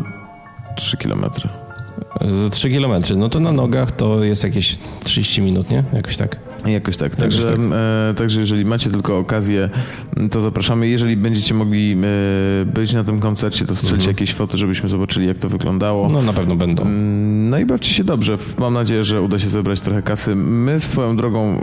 [0.76, 1.48] 3 kilometry.
[2.28, 3.16] Z 3 kilometry.
[3.16, 5.84] No to na nogach to jest jakieś 30 minut, nie?
[5.92, 6.36] Jakoś tak.
[6.66, 7.16] Jakoś tak.
[7.16, 7.58] Także, tak.
[8.10, 9.70] E, także jeżeli macie tylko okazję,
[10.30, 10.88] to zapraszamy.
[10.88, 15.38] Jeżeli będziecie mogli e, być na tym koncercie, to strzelcie jakieś foty, żebyśmy zobaczyli, jak
[15.38, 16.08] to wyglądało.
[16.08, 16.82] No na pewno będą.
[16.82, 18.38] Mm, No i bawcie się dobrze.
[18.58, 20.34] Mam nadzieję, że uda się zebrać trochę kasy.
[20.36, 21.60] My swoją drogą, e,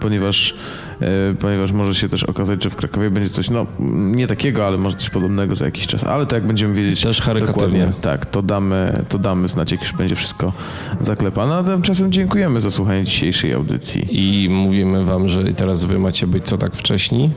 [0.00, 0.54] ponieważ,
[0.95, 0.95] e,
[1.40, 4.96] ponieważ może się też okazać, że w Krakowie będzie coś, no nie takiego, ale może
[4.96, 6.04] coś podobnego za jakiś czas.
[6.04, 9.92] Ale to jak będziemy wiedzieć Też dokładnie, tak, to damy, to damy znać, jak już
[9.92, 10.52] będzie wszystko
[11.00, 11.54] zaklepane.
[11.54, 14.06] A tymczasem dziękujemy za słuchanie dzisiejszej audycji.
[14.10, 17.30] I mówimy wam, że teraz wy macie być co tak wcześniej.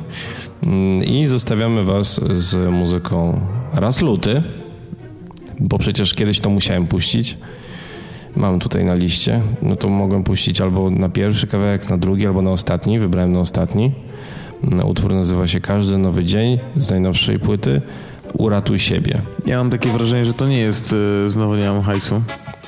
[0.63, 3.41] Mm, I zostawiamy was z muzyką
[3.73, 4.43] raz luty,
[5.59, 7.37] bo przecież kiedyś to musiałem puścić.
[8.35, 9.41] Mam tutaj na liście.
[9.61, 12.99] No to mogłem puścić albo na pierwszy kawałek, na drugi, albo na ostatni.
[12.99, 13.91] Wybrałem na ostatni.
[14.85, 17.81] Utwór nazywa się Każdy Nowy Dzień z najnowszej płyty
[18.33, 19.21] Uratuj siebie.
[19.45, 22.21] Ja mam takie wrażenie, że to nie jest e, znowu nie mam hajsu.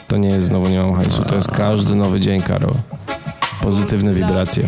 [0.07, 2.73] To nie jest znowu nie mam hajsu, to jest każdy nowy dzień, Karol.
[3.61, 4.63] Pozytywne wibracje.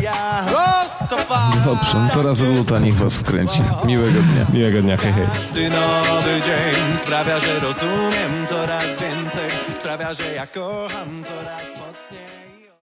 [1.66, 3.62] Dobrze, no to raz luta niech was wkręci.
[3.86, 4.46] Miłego dnia.
[4.54, 5.26] Miłego dnia, hej, hej.
[5.34, 12.43] Każdy nowy dzień sprawia, że rozumiem coraz więcej Sprawia, że ja kocham coraz mocniej